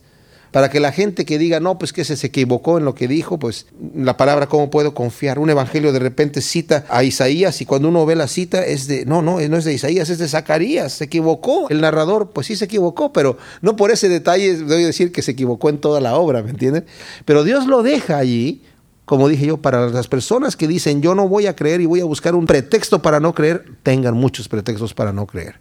para 0.58 0.72
que 0.72 0.80
la 0.80 0.92
gente 0.92 1.24
que 1.24 1.38
diga, 1.38 1.60
no, 1.60 1.78
pues 1.78 1.94
que 1.94 2.04
se, 2.04 2.16
equivocó 2.26 2.80
en 2.80 2.86
lo 2.86 2.96
que 2.96 3.08
dijo, 3.08 3.38
pues 3.38 3.68
la 3.94 4.18
palabra, 4.18 4.48
¿cómo 4.48 4.72
puedo 4.72 4.96
confiar? 4.96 5.38
Un 5.38 5.52
evangelio 5.52 5.94
de 5.94 6.00
repente 6.00 6.42
cita 6.42 6.84
a 6.90 7.04
Isaías 7.04 7.62
y 7.62 7.68
cuando 7.68 7.90
uno 7.90 8.08
ve 8.08 8.16
la 8.16 8.28
cita 8.28 8.66
es 8.66 8.88
de, 8.88 9.06
no, 9.06 9.22
no, 9.22 9.40
no 9.40 9.58
es 9.58 9.66
de 9.66 9.74
Isaías, 9.76 10.10
es 10.10 10.18
de 10.18 10.28
Zacarías, 10.28 10.94
se 10.94 11.04
equivocó. 11.04 11.70
El 11.70 11.80
narrador, 11.82 12.32
pues 12.32 12.48
sí 12.48 12.56
se 12.56 12.66
equivocó, 12.66 13.14
pero 13.14 13.38
no 13.62 13.76
por 13.76 13.92
ese 13.92 14.10
detalle 14.10 14.56
debo 14.56 14.84
decir 14.84 15.12
que 15.12 15.22
se 15.22 15.34
equivocó 15.34 15.70
en 15.70 15.78
toda 15.78 16.02
la 16.02 16.16
obra, 16.16 16.42
¿me 16.42 16.50
entienden? 16.50 16.88
Pero 17.24 17.44
Dios 17.44 17.68
lo 17.68 17.84
deja 17.84 18.18
allí 18.18 18.64
como 19.06 19.30
dije 19.30 19.46
yo, 19.46 19.58
para 19.58 19.88
las 19.90 20.08
personas 20.08 20.56
que 20.56 20.68
dicen 20.68 21.04
yo 21.04 21.14
no 21.14 21.28
voy 21.28 21.46
a 21.46 21.56
creer 21.56 21.82
y 21.82 21.86
voy 21.86 22.00
a 22.00 22.06
buscar 22.06 22.34
un 22.34 22.48
pretexto 22.48 23.04
para 23.04 23.20
no 23.20 23.36
creer, 23.36 23.64
tengan 23.84 24.16
muchos 24.16 24.50
pretextos 24.50 24.96
para 24.96 25.14
no 25.14 25.28
creer. 25.28 25.60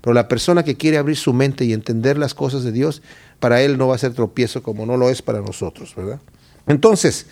Pero 0.00 0.14
la 0.14 0.28
persona 0.28 0.62
que 0.62 0.76
quiere 0.76 0.98
abrir 0.98 1.16
su 1.16 1.32
mente 1.32 1.64
y 1.64 1.72
entender 1.72 2.18
las 2.18 2.34
cosas 2.34 2.62
de 2.62 2.72
Dios, 2.72 3.02
para 3.40 3.62
él 3.62 3.78
no 3.78 3.88
va 3.88 3.94
a 3.94 3.98
ser 3.98 4.14
tropiezo 4.14 4.62
como 4.62 4.86
no 4.86 4.96
lo 4.96 5.10
es 5.10 5.22
para 5.22 5.40
nosotros, 5.40 5.94
¿verdad? 5.96 6.20
Entonces, 6.66 7.26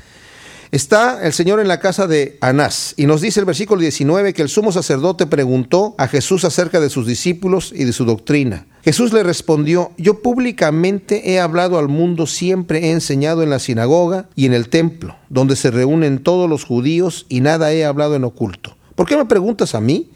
está 0.70 1.24
el 1.26 1.32
Señor 1.32 1.60
en 1.60 1.68
la 1.68 1.80
casa 1.80 2.06
de 2.06 2.38
Anás 2.40 2.94
y 2.96 3.06
nos 3.06 3.20
dice 3.20 3.40
el 3.40 3.46
versículo 3.46 3.80
19 3.80 4.32
que 4.32 4.42
el 4.42 4.48
sumo 4.48 4.72
sacerdote 4.72 5.26
preguntó 5.26 5.94
a 5.98 6.08
Jesús 6.08 6.44
acerca 6.44 6.80
de 6.80 6.90
sus 6.90 7.06
discípulos 7.06 7.72
y 7.74 7.84
de 7.84 7.92
su 7.92 8.04
doctrina. 8.04 8.66
Jesús 8.82 9.12
le 9.12 9.24
respondió, 9.24 9.90
yo 9.98 10.22
públicamente 10.22 11.32
he 11.32 11.40
hablado 11.40 11.78
al 11.78 11.88
mundo, 11.88 12.26
siempre 12.26 12.86
he 12.86 12.90
enseñado 12.92 13.42
en 13.42 13.50
la 13.50 13.58
sinagoga 13.58 14.28
y 14.36 14.46
en 14.46 14.54
el 14.54 14.68
templo, 14.68 15.16
donde 15.28 15.56
se 15.56 15.72
reúnen 15.72 16.22
todos 16.22 16.48
los 16.48 16.64
judíos 16.64 17.26
y 17.28 17.40
nada 17.40 17.72
he 17.72 17.84
hablado 17.84 18.14
en 18.14 18.22
oculto. 18.22 18.76
¿Por 18.94 19.06
qué 19.06 19.16
me 19.16 19.24
preguntas 19.24 19.74
a 19.74 19.80
mí? 19.80 20.10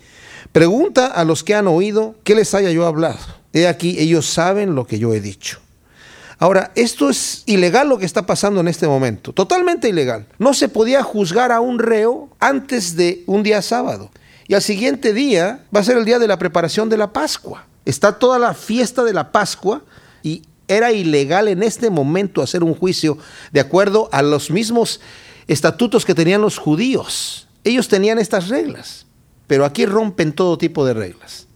Pregunta 0.53 1.07
a 1.07 1.25
los 1.25 1.45
que 1.45 1.55
han 1.55 1.67
oído 1.67 2.15
qué 2.25 2.35
les 2.35 2.55
haya 2.55 2.71
yo 2.71 2.87
hablado. 2.87 3.19
He 3.53 3.67
aquí, 3.67 3.97
ellos 3.99 4.27
saben 4.27 4.75
lo 4.75 4.87
que 4.87 4.99
yo 4.99 5.13
he 5.15 5.21
dicho. 5.21 5.59
Ahora, 6.41 6.73
esto 6.75 7.11
es 7.11 7.43
ilegal 7.45 7.91
lo 7.91 7.99
que 7.99 8.07
está 8.07 8.25
pasando 8.25 8.61
en 8.61 8.69
este 8.69 8.89
momento, 8.89 9.35
totalmente 9.35 9.91
ilegal. 9.91 10.27
No 10.39 10.55
se 10.55 10.71
podía 10.71 11.03
juzgar 11.03 11.53
a 11.53 11.61
un 11.61 11.79
reo 11.79 12.31
antes 12.41 12.97
de 12.97 13.23
un 13.27 13.43
día 13.43 13.61
sábado. 13.61 14.11
Y 14.49 14.55
al 14.55 14.63
siguiente 14.63 15.13
día 15.13 15.67
va 15.75 15.81
a 15.81 15.85
ser 15.85 15.99
el 15.99 16.07
día 16.07 16.19
de 16.19 16.27
la 16.27 16.39
preparación 16.39 16.89
de 16.89 16.97
la 16.97 17.13
Pascua. 17.13 17.67
Está 17.85 18.19
toda 18.19 18.39
la 18.39 18.55
fiesta 18.55 19.05
de 19.05 19.13
la 19.13 19.33
Pascua 19.33 19.85
y 20.23 20.41
era 20.67 20.93
ilegal 20.93 21.47
en 21.47 21.63
este 21.63 21.91
momento 21.91 22.41
hacer 22.41 22.65
un 22.65 22.75
juicio 22.75 23.19
de 23.53 23.61
acuerdo 23.61 24.09
a 24.11 24.23
los 24.23 24.51
mismos 24.51 25.03
estatutos 25.47 26.07
que 26.07 26.15
tenían 26.15 26.41
los 26.41 26.57
judíos. 26.57 27.49
Ellos 27.65 27.89
tenían 27.89 28.19
estas 28.19 28.49
reglas, 28.49 29.05
pero 29.47 29.67
aquí 29.67 29.85
rompen 29.85 30.33
todo 30.33 30.57
tipo 30.57 30.87
de 30.87 30.95
reglas. 30.95 31.49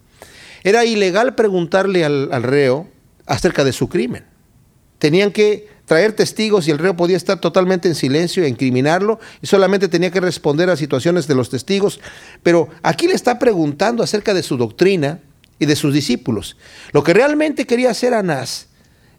Era 0.63 0.85
ilegal 0.85 1.35
preguntarle 1.35 2.05
al, 2.05 2.31
al 2.33 2.43
reo 2.43 2.87
acerca 3.25 3.65
de 3.65 3.73
su 3.73 3.89
crimen. 3.89 4.34
Tenían 5.05 5.33
que 5.33 5.69
traer 5.85 6.15
testigos 6.15 6.67
y 6.67 6.71
el 6.71 6.79
reo 6.79 6.97
podía 6.97 7.19
estar 7.19 7.39
totalmente 7.39 7.89
en 7.89 7.95
silencio 7.95 8.43
e 8.43 8.49
incriminarlo 8.49 9.21
y 9.43 9.47
solamente 9.47 9.89
tenía 9.89 10.11
que 10.11 10.19
responder 10.19 10.71
a 10.71 10.79
situaciones 10.79 11.27
de 11.27 11.35
los 11.35 11.51
testigos. 11.51 12.01
Pero 12.43 12.71
aquí 12.83 13.07
le 13.07 13.13
está 13.13 13.39
preguntando 13.39 14.03
acerca 14.03 14.33
de 14.33 14.43
su 14.43 14.57
doctrina, 14.57 15.21
y 15.59 15.67
de 15.67 15.77
sus 15.77 15.93
discípulos. 15.93 16.57
Lo 16.93 17.03
que 17.03 17.13
realmente 17.13 17.67
quería 17.67 17.91
hacer 17.91 18.15
Anás 18.15 18.69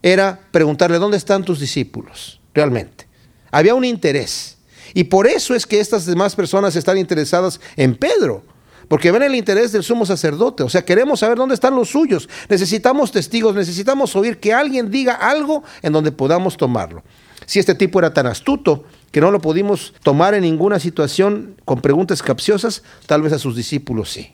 era 0.01 0.39
preguntarle, 0.51 0.97
¿dónde 0.97 1.17
están 1.17 1.43
tus 1.43 1.59
discípulos? 1.59 2.39
Realmente. 2.55 3.07
Había 3.51 3.75
un 3.75 3.85
interés. 3.85 4.57
Y 4.95 5.03
por 5.03 5.27
eso 5.27 5.53
es 5.53 5.67
que 5.67 5.79
estas 5.79 6.07
demás 6.07 6.35
personas 6.35 6.75
están 6.75 6.97
interesadas 6.97 7.59
en 7.75 7.95
Pedro, 7.95 8.43
porque 8.87 9.11
ven 9.11 9.23
el 9.23 9.35
interés 9.35 9.71
del 9.71 9.83
sumo 9.83 10.05
sacerdote. 10.05 10.63
O 10.63 10.69
sea, 10.69 10.85
queremos 10.85 11.19
saber 11.19 11.37
dónde 11.37 11.55
están 11.55 11.75
los 11.75 11.89
suyos. 11.89 12.29
Necesitamos 12.49 13.11
testigos, 13.11 13.55
necesitamos 13.55 14.15
oír 14.15 14.39
que 14.39 14.53
alguien 14.53 14.89
diga 14.89 15.13
algo 15.13 15.63
en 15.81 15.93
donde 15.93 16.11
podamos 16.11 16.57
tomarlo. 16.57 17.03
Si 17.45 17.59
este 17.59 17.75
tipo 17.75 17.99
era 17.99 18.13
tan 18.13 18.27
astuto 18.27 18.85
que 19.11 19.21
no 19.21 19.31
lo 19.31 19.39
pudimos 19.39 19.93
tomar 20.03 20.33
en 20.33 20.41
ninguna 20.41 20.79
situación 20.79 21.55
con 21.65 21.81
preguntas 21.81 22.21
capciosas, 22.21 22.83
tal 23.05 23.21
vez 23.21 23.33
a 23.33 23.39
sus 23.39 23.55
discípulos 23.55 24.11
sí. 24.11 24.33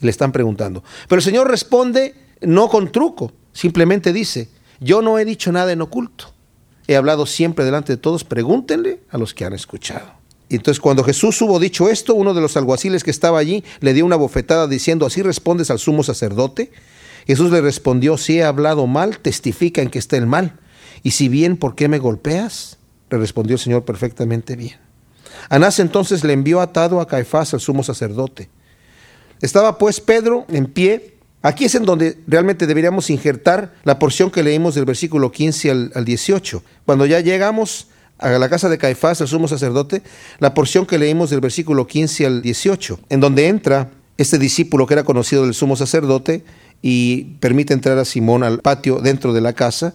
Le 0.00 0.10
están 0.10 0.32
preguntando. 0.32 0.84
Pero 1.08 1.18
el 1.18 1.24
Señor 1.24 1.50
responde 1.50 2.14
no 2.40 2.68
con 2.68 2.92
truco, 2.92 3.32
simplemente 3.52 4.12
dice, 4.12 4.48
yo 4.80 5.02
no 5.02 5.18
he 5.18 5.24
dicho 5.24 5.52
nada 5.52 5.72
en 5.72 5.80
oculto. 5.80 6.32
He 6.86 6.96
hablado 6.96 7.26
siempre 7.26 7.64
delante 7.64 7.94
de 7.94 7.96
todos, 7.96 8.24
pregúntenle 8.24 9.00
a 9.10 9.18
los 9.18 9.34
que 9.34 9.44
han 9.44 9.52
escuchado. 9.52 10.12
Entonces 10.48 10.80
cuando 10.80 11.02
Jesús 11.02 11.40
hubo 11.42 11.58
dicho 11.58 11.88
esto, 11.88 12.14
uno 12.14 12.32
de 12.34 12.40
los 12.40 12.56
alguaciles 12.56 13.02
que 13.02 13.10
estaba 13.10 13.38
allí 13.38 13.64
le 13.80 13.94
dio 13.94 14.04
una 14.06 14.16
bofetada 14.16 14.68
diciendo, 14.68 15.06
¿así 15.06 15.22
respondes 15.22 15.70
al 15.70 15.78
sumo 15.78 16.02
sacerdote? 16.02 16.70
Jesús 17.26 17.50
le 17.50 17.60
respondió, 17.60 18.16
si 18.16 18.38
he 18.38 18.44
hablado 18.44 18.86
mal, 18.86 19.18
testifica 19.18 19.82
en 19.82 19.90
que 19.90 19.98
está 19.98 20.16
el 20.16 20.26
mal. 20.26 20.58
Y 21.02 21.12
si 21.12 21.28
bien, 21.28 21.56
¿por 21.56 21.74
qué 21.74 21.88
me 21.88 21.98
golpeas? 21.98 22.78
Le 23.10 23.18
respondió 23.18 23.54
el 23.54 23.60
Señor 23.60 23.84
perfectamente 23.84 24.54
bien. 24.54 24.76
Anás 25.48 25.78
entonces 25.80 26.24
le 26.24 26.32
envió 26.32 26.60
atado 26.60 27.00
a 27.00 27.08
Caifás, 27.08 27.52
al 27.54 27.60
sumo 27.60 27.82
sacerdote. 27.82 28.48
Estaba 29.40 29.78
pues 29.78 30.00
Pedro 30.00 30.46
en 30.48 30.66
pie. 30.66 31.16
Aquí 31.42 31.66
es 31.66 31.74
en 31.74 31.84
donde 31.84 32.18
realmente 32.26 32.66
deberíamos 32.66 33.10
injertar 33.10 33.74
la 33.84 33.98
porción 33.98 34.30
que 34.30 34.42
leímos 34.42 34.74
del 34.74 34.84
versículo 34.84 35.30
15 35.30 35.70
al, 35.70 36.04
18. 36.04 36.62
Cuando 36.84 37.06
ya 37.06 37.20
llegamos 37.20 37.88
a 38.18 38.30
la 38.30 38.48
casa 38.48 38.68
de 38.68 38.78
Caifás, 38.78 39.20
el 39.20 39.28
sumo 39.28 39.48
sacerdote, 39.48 40.02
la 40.38 40.54
porción 40.54 40.86
que 40.86 40.98
leímos 40.98 41.30
del 41.30 41.40
versículo 41.40 41.86
15 41.86 42.26
al 42.26 42.42
18, 42.42 43.00
en 43.10 43.20
donde 43.20 43.48
entra 43.48 43.90
este 44.16 44.38
discípulo 44.38 44.86
que 44.86 44.94
era 44.94 45.04
conocido 45.04 45.44
del 45.44 45.54
sumo 45.54 45.76
sacerdote 45.76 46.44
y 46.82 47.24
permite 47.40 47.74
entrar 47.74 47.98
a 47.98 48.04
Simón 48.04 48.42
al 48.42 48.60
patio 48.60 49.00
dentro 49.00 49.32
de 49.32 49.40
la 49.40 49.52
casa 49.52 49.94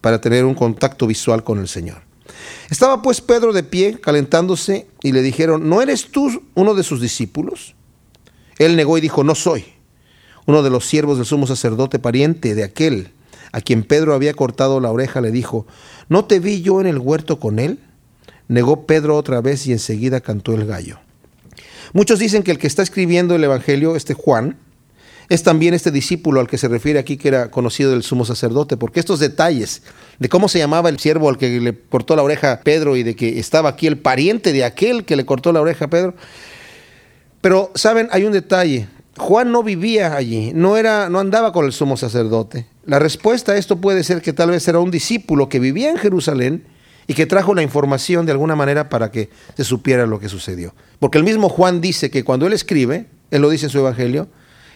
para 0.00 0.20
tener 0.20 0.44
un 0.44 0.54
contacto 0.54 1.06
visual 1.06 1.42
con 1.42 1.58
el 1.58 1.68
Señor. 1.68 2.02
Estaba 2.70 3.02
pues 3.02 3.20
Pedro 3.20 3.52
de 3.52 3.62
pie 3.62 3.98
calentándose 4.00 4.86
y 5.02 5.12
le 5.12 5.22
dijeron, 5.22 5.68
¿no 5.68 5.82
eres 5.82 6.10
tú 6.10 6.42
uno 6.54 6.74
de 6.74 6.82
sus 6.82 7.00
discípulos? 7.00 7.74
Él 8.58 8.76
negó 8.76 8.98
y 8.98 9.00
dijo, 9.00 9.24
no 9.24 9.34
soy. 9.34 9.64
Uno 10.46 10.62
de 10.62 10.70
los 10.70 10.86
siervos 10.86 11.16
del 11.16 11.26
sumo 11.26 11.46
sacerdote, 11.46 11.98
pariente 11.98 12.54
de 12.54 12.64
aquel 12.64 13.10
a 13.56 13.62
quien 13.62 13.84
Pedro 13.84 14.12
había 14.12 14.34
cortado 14.34 14.80
la 14.80 14.90
oreja, 14.90 15.22
le 15.22 15.30
dijo, 15.30 15.66
¿no 16.10 16.26
te 16.26 16.40
vi 16.40 16.60
yo 16.60 16.78
en 16.82 16.86
el 16.86 16.98
huerto 16.98 17.40
con 17.40 17.58
él? 17.58 17.78
Negó 18.48 18.84
Pedro 18.84 19.16
otra 19.16 19.40
vez 19.40 19.66
y 19.66 19.72
enseguida 19.72 20.20
cantó 20.20 20.52
el 20.52 20.66
gallo. 20.66 20.98
Muchos 21.94 22.18
dicen 22.18 22.42
que 22.42 22.50
el 22.50 22.58
que 22.58 22.66
está 22.66 22.82
escribiendo 22.82 23.34
el 23.34 23.42
Evangelio, 23.42 23.96
este 23.96 24.12
Juan, 24.12 24.58
es 25.30 25.42
también 25.42 25.72
este 25.72 25.90
discípulo 25.90 26.40
al 26.40 26.48
que 26.48 26.58
se 26.58 26.68
refiere 26.68 26.98
aquí, 26.98 27.16
que 27.16 27.28
era 27.28 27.50
conocido 27.50 27.92
del 27.92 28.02
sumo 28.02 28.26
sacerdote, 28.26 28.76
porque 28.76 29.00
estos 29.00 29.20
detalles 29.20 29.80
de 30.18 30.28
cómo 30.28 30.50
se 30.50 30.58
llamaba 30.58 30.90
el 30.90 30.98
siervo 30.98 31.30
al 31.30 31.38
que 31.38 31.58
le 31.58 31.78
cortó 31.78 32.14
la 32.14 32.24
oreja 32.24 32.52
a 32.52 32.60
Pedro 32.60 32.94
y 32.94 33.04
de 33.04 33.16
que 33.16 33.38
estaba 33.38 33.70
aquí 33.70 33.86
el 33.86 33.96
pariente 33.96 34.52
de 34.52 34.64
aquel 34.64 35.06
que 35.06 35.16
le 35.16 35.24
cortó 35.24 35.50
la 35.54 35.62
oreja 35.62 35.86
a 35.86 35.88
Pedro, 35.88 36.14
pero, 37.40 37.70
¿saben? 37.74 38.08
Hay 38.10 38.24
un 38.24 38.32
detalle. 38.32 38.86
Juan 39.18 39.50
no 39.50 39.62
vivía 39.62 40.14
allí, 40.14 40.52
no, 40.54 40.76
era, 40.76 41.08
no 41.08 41.18
andaba 41.18 41.52
con 41.52 41.64
el 41.64 41.72
sumo 41.72 41.96
sacerdote. 41.96 42.66
La 42.84 42.98
respuesta 42.98 43.52
a 43.52 43.56
esto 43.56 43.80
puede 43.80 44.04
ser 44.04 44.20
que 44.20 44.32
tal 44.32 44.50
vez 44.50 44.68
era 44.68 44.78
un 44.78 44.90
discípulo 44.90 45.48
que 45.48 45.58
vivía 45.58 45.90
en 45.90 45.96
Jerusalén 45.96 46.64
y 47.06 47.14
que 47.14 47.26
trajo 47.26 47.54
la 47.54 47.62
información 47.62 48.26
de 48.26 48.32
alguna 48.32 48.56
manera 48.56 48.88
para 48.88 49.10
que 49.10 49.30
se 49.56 49.64
supiera 49.64 50.06
lo 50.06 50.20
que 50.20 50.28
sucedió. 50.28 50.74
Porque 50.98 51.18
el 51.18 51.24
mismo 51.24 51.48
Juan 51.48 51.80
dice 51.80 52.10
que 52.10 52.24
cuando 52.24 52.46
él 52.46 52.52
escribe, 52.52 53.06
él 53.30 53.42
lo 53.42 53.48
dice 53.48 53.66
en 53.66 53.70
su 53.70 53.78
evangelio, 53.78 54.28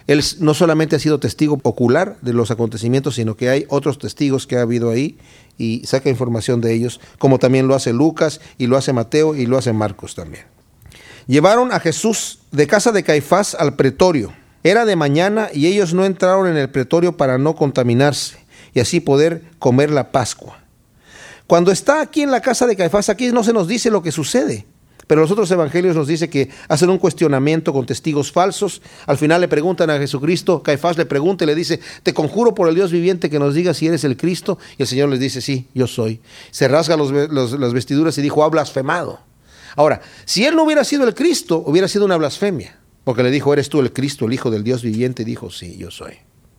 él 0.07 0.23
no 0.39 0.55
solamente 0.55 0.97
ha 0.97 0.99
sido 0.99 1.21
testigo 1.21 1.61
ocular 1.63 2.17
de 2.23 2.33
los 2.33 2.51
acontecimientos, 2.51 3.17
sino 3.17 3.37
que 3.37 3.51
hay 3.51 3.67
otros 3.69 3.99
testigos 3.99 4.47
que 4.47 4.57
ha 4.57 4.63
habido 4.63 4.91
ahí 4.91 5.19
y 5.59 5.83
saca 5.85 6.09
información 6.09 6.61
de 6.61 6.73
ellos, 6.73 7.01
como 7.19 7.39
también 7.39 7.69
lo 7.69 7.75
hace 7.75 7.93
Lucas 7.93 8.41
y 8.59 8.67
lo 8.67 8.77
hace 8.77 8.93
Mateo 8.93 9.37
y 9.37 9.47
lo 9.47 9.59
hace 9.59 9.73
Marcos 9.73 10.15
también. 10.15 10.45
Llevaron 11.27 11.73
a 11.73 11.81
Jesús 11.81 12.41
de 12.51 12.67
casa 12.67 12.93
de 12.93 13.03
Caifás 13.03 13.55
al 13.55 13.77
pretorio. 13.77 14.33
Era 14.63 14.85
de 14.85 14.97
mañana 14.97 15.49
y 15.53 15.67
ellos 15.67 15.95
no 15.95 16.05
entraron 16.05 16.47
en 16.47 16.57
el 16.57 16.69
pretorio 16.69 17.17
para 17.17 17.39
no 17.39 17.55
contaminarse 17.55 18.39
y 18.75 18.81
así 18.81 19.01
poder 19.01 19.43
comer 19.59 19.91
la 19.91 20.13
Pascua. 20.13 20.59
Cuando 21.47 21.73
está 21.73 22.01
aquí 22.01 22.23
en 22.23 22.31
la 22.31 22.41
casa 22.41 22.67
de 22.67 22.77
Caifás, 22.77 23.09
aquí 23.09 23.33
no 23.33 23.43
se 23.43 23.53
nos 23.53 23.67
dice 23.67 23.91
lo 23.91 24.03
que 24.03 24.13
sucede, 24.13 24.67
pero 25.11 25.23
los 25.23 25.31
otros 25.33 25.51
evangelios 25.51 25.97
nos 25.97 26.07
dice 26.07 26.31
que 26.31 26.51
hacen 26.69 26.89
un 26.89 26.99
cuestionamiento 26.99 27.73
con 27.73 27.85
testigos 27.85 28.31
falsos. 28.31 28.81
Al 29.07 29.19
final 29.19 29.41
le 29.41 29.49
preguntan 29.49 29.91
a 29.91 29.99
Jesucristo, 29.99 30.63
Caifás 30.63 30.97
le 30.97 31.07
pregunta 31.07 31.43
y 31.43 31.49
le 31.49 31.57
dice, 31.57 31.81
te 32.05 32.15
conjuro 32.15 32.55
por 32.55 32.69
el 32.69 32.77
Dios 32.77 32.93
viviente 32.93 33.29
que 33.29 33.41
nos 33.41 33.55
diga 33.55 33.75
si 33.75 33.89
eres 33.89 34.05
el 34.05 34.17
Cristo. 34.17 34.59
Y 34.79 34.83
el 34.83 34.87
Señor 34.87 35.09
les 35.09 35.19
dice, 35.19 35.41
sí, 35.41 35.67
yo 35.75 35.89
soy. 35.89 36.21
Se 36.53 36.69
rasga 36.69 36.97
las 36.97 37.73
vestiduras 37.73 38.17
y 38.19 38.23
dijo, 38.23 38.45
ha 38.45 38.49
blasfemado. 38.49 39.19
Ahora, 39.81 40.03
si 40.27 40.45
él 40.45 40.57
no 40.57 40.65
hubiera 40.65 40.85
sido 40.85 41.09
el 41.09 41.15
Cristo, 41.15 41.65
hubiera 41.67 41.89
sido 41.89 42.05
una 42.05 42.19
blasfemia, 42.19 42.79
porque 43.03 43.23
le 43.23 43.31
dijo, 43.31 43.51
¿eres 43.55 43.71
tú 43.71 43.81
el 43.81 43.95
Cristo, 43.95 44.27
el 44.27 44.35
Hijo 44.35 44.51
del 44.51 44.63
Dios 44.63 44.83
viviente? 44.83 45.23
Y 45.23 45.25
dijo, 45.25 45.51
sí, 45.51 45.79
yo 45.79 45.91
soy. 45.91 46.19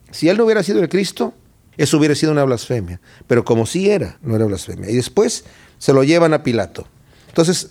Si 0.10 0.28
él 0.28 0.38
no 0.38 0.46
hubiera 0.46 0.64
sido 0.64 0.80
el 0.80 0.90
Cristo, 0.90 1.36
eso 1.78 2.00
hubiera 2.00 2.16
sido 2.16 2.32
una 2.32 2.44
blasfemia, 2.46 3.00
pero 3.28 3.46
como 3.46 3.68
sí 3.68 3.92
era, 3.92 4.18
no 4.24 4.36
era 4.36 4.46
blasfemia. 4.46 4.90
Y 4.90 4.96
después 4.96 5.46
se 5.78 5.94
lo 5.94 6.04
llevan 6.04 6.34
a 6.34 6.42
Pilato. 6.42 6.88
Entonces, 7.28 7.70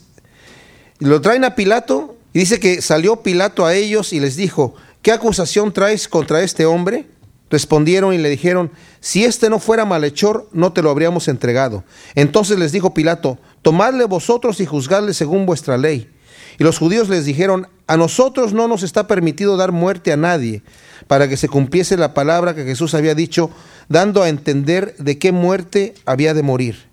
lo 1.01 1.21
traen 1.21 1.43
a 1.43 1.57
Pilato 1.57 2.17
y 2.33 2.39
dice 2.39 2.61
que 2.61 2.81
salió 2.81 3.17
Pilato 3.17 3.67
a 3.67 3.75
ellos 3.75 4.13
y 4.13 4.21
les 4.21 4.37
dijo, 4.37 4.77
¿qué 5.03 5.11
acusación 5.11 5.73
traes 5.73 6.07
contra 6.07 6.43
este 6.43 6.65
hombre? 6.65 7.07
Respondieron 7.51 8.15
y 8.15 8.19
le 8.19 8.29
dijeron, 8.29 8.71
si 9.01 9.25
este 9.25 9.51
no 9.51 9.59
fuera 9.59 9.85
malhechor, 9.85 10.49
no 10.53 10.73
te 10.73 10.81
lo 10.81 10.91
habríamos 10.91 11.27
entregado. 11.27 11.83
Entonces 12.15 12.57
les 12.57 12.71
dijo 12.71 12.95
Pilato, 12.95 13.41
tomadle 13.63 14.05
vosotros 14.05 14.61
y 14.61 14.67
juzgadle 14.67 15.15
según 15.15 15.47
vuestra 15.47 15.79
ley. 15.79 16.11
Y 16.59 16.65
los 16.65 16.79
judíos 16.79 17.09
les 17.09 17.25
dijeron, 17.25 17.69
a 17.87 17.97
nosotros 17.97 18.53
no 18.53 18.69
nos 18.69 18.83
está 18.83 19.07
permitido 19.07 19.57
dar 19.57 19.73
muerte 19.73 20.13
a 20.13 20.17
nadie, 20.17 20.63
para 21.07 21.29
que 21.29 21.37
se 21.37 21.49
cumpliese 21.49 21.97
la 21.97 22.15
palabra 22.15 22.55
que 22.55 22.65
Jesús 22.65 22.95
había 22.95 23.15
dicho, 23.15 23.51
dando 23.89 24.23
a 24.23 24.29
entender 24.29 24.95
de 24.99 25.19
qué 25.19 25.33
muerte 25.33 25.95
había 26.05 26.35
de 26.35 26.43
morir. 26.43 26.91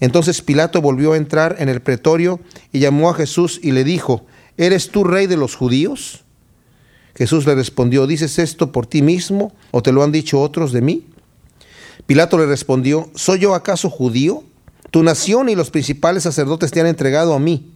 Entonces 0.00 0.40
Pilato 0.40 0.80
volvió 0.80 1.12
a 1.12 1.18
entrar 1.18 1.56
en 1.58 1.68
el 1.68 1.82
pretorio 1.82 2.40
y 2.72 2.80
llamó 2.80 3.10
a 3.10 3.14
Jesús 3.14 3.60
y 3.62 3.72
le 3.72 3.84
dijo, 3.84 4.24
¿eres 4.56 4.90
tú 4.90 5.04
rey 5.04 5.26
de 5.26 5.36
los 5.36 5.54
judíos? 5.54 6.24
Jesús 7.14 7.46
le 7.46 7.54
respondió, 7.54 8.06
¿dices 8.06 8.38
esto 8.38 8.72
por 8.72 8.86
ti 8.86 9.02
mismo 9.02 9.52
o 9.70 9.82
te 9.82 9.92
lo 9.92 10.02
han 10.02 10.12
dicho 10.12 10.40
otros 10.40 10.72
de 10.72 10.80
mí? 10.80 11.06
Pilato 12.06 12.38
le 12.38 12.46
respondió, 12.46 13.10
¿soy 13.14 13.40
yo 13.40 13.54
acaso 13.54 13.90
judío? 13.90 14.42
Tu 14.90 15.02
nación 15.02 15.48
y 15.48 15.54
los 15.54 15.70
principales 15.70 16.24
sacerdotes 16.24 16.70
te 16.70 16.80
han 16.80 16.86
entregado 16.86 17.34
a 17.34 17.38
mí. 17.38 17.72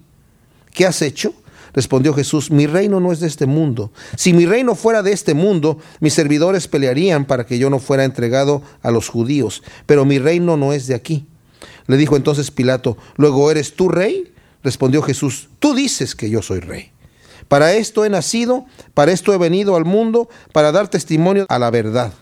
¿Qué 0.73 0.87
has 0.87 1.01
hecho? 1.03 1.35
Respondió 1.73 2.15
Jesús, 2.15 2.51
mi 2.51 2.67
reino 2.67 3.01
no 3.01 3.11
es 3.11 3.19
de 3.21 3.27
este 3.27 3.47
mundo. 3.47 3.93
Si 4.17 4.33
mi 4.33 4.47
reino 4.47 4.77
fuera 4.77 5.03
de 5.03 5.13
este 5.13 5.35
mundo, 5.35 5.79
mis 6.01 6.15
servidores 6.15 6.69
pelearían 6.69 7.25
para 7.25 7.47
que 7.47 7.59
yo 7.59 7.69
no 7.69 7.81
fuera 7.81 8.05
entregado 8.05 8.63
a 8.83 8.93
los 8.93 9.09
judíos, 9.09 9.63
pero 9.87 10.05
mi 10.05 10.19
reino 10.19 10.57
no 10.57 10.73
es 10.73 10.87
de 10.87 10.95
aquí. 10.95 11.27
Le 11.87 11.97
dijo 11.97 12.17
entonces 12.17 12.51
Pilato, 12.53 12.97
luego 13.17 13.51
eres 13.51 13.75
tú 13.75 13.89
rey? 13.89 14.33
Respondió 14.63 15.03
Jesús, 15.03 15.49
tú 15.59 15.75
dices 15.75 16.15
que 16.15 16.31
yo 16.31 16.43
soy 16.43 16.61
rey. 16.61 16.93
Para 17.49 17.75
esto 17.75 18.05
he 18.05 18.09
nacido, 18.09 18.67
para 18.95 19.13
esto 19.13 19.35
he 19.35 19.39
venido 19.39 19.77
al 19.77 19.85
mundo, 19.85 20.29
para 20.53 20.73
dar 20.73 20.89
testimonio 20.89 21.45
a 21.49 21.59
la 21.59 21.71
verdad. 21.71 22.13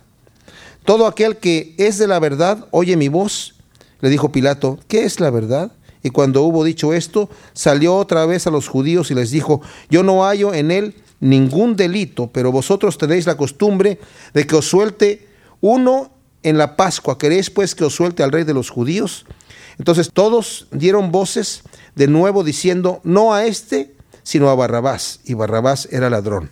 Todo 0.85 1.07
aquel 1.07 1.37
que 1.37 1.74
es 1.78 1.98
de 1.98 2.09
la 2.09 2.18
verdad 2.18 2.66
oye 2.70 2.96
mi 2.96 3.09
voz. 3.09 3.55
Le 4.03 4.11
dijo 4.11 4.31
Pilato, 4.31 4.79
¿qué 4.88 5.05
es 5.05 5.21
la 5.21 5.31
verdad? 5.31 5.73
Y 6.03 6.11
cuando 6.11 6.43
hubo 6.43 6.65
dicho 6.65 6.93
esto, 6.93 7.31
salió 7.55 7.97
otra 7.97 8.27
vez 8.27 8.47
a 8.47 8.51
los 8.51 8.69
judíos 8.69 9.11
y 9.11 9.15
les 9.15 9.31
dijo, 9.31 9.62
yo 9.88 10.03
no 10.03 10.25
hallo 10.25 10.53
en 10.53 10.71
él 10.71 10.97
ningún 11.21 11.77
delito, 11.77 12.27
pero 12.27 12.51
vosotros 12.53 12.99
tenéis 12.99 13.27
la 13.27 13.37
costumbre 13.37 14.01
de 14.35 14.47
que 14.47 14.57
os 14.57 14.69
suelte 14.69 15.29
uno 15.61 16.11
en 16.43 16.59
la 16.59 16.77
Pascua. 16.77 17.17
¿Queréis 17.17 17.49
pues 17.49 17.77
que 17.77 17.85
os 17.85 17.95
suelte 17.95 18.25
al 18.25 18.33
rey 18.33 18.43
de 18.43 18.55
los 18.55 18.71
judíos? 18.71 19.25
Entonces 19.79 20.11
todos 20.12 20.67
dieron 20.73 21.12
voces 21.12 21.62
de 21.95 22.09
nuevo 22.09 22.43
diciendo, 22.43 23.01
no 23.05 23.33
a 23.33 23.47
este, 23.47 23.95
sino 24.25 24.51
a 24.51 24.55
Barrabás, 24.57 25.21
y 25.25 25.35
Barrabás 25.35 25.88
era 25.93 26.11
ladrón. 26.11 26.51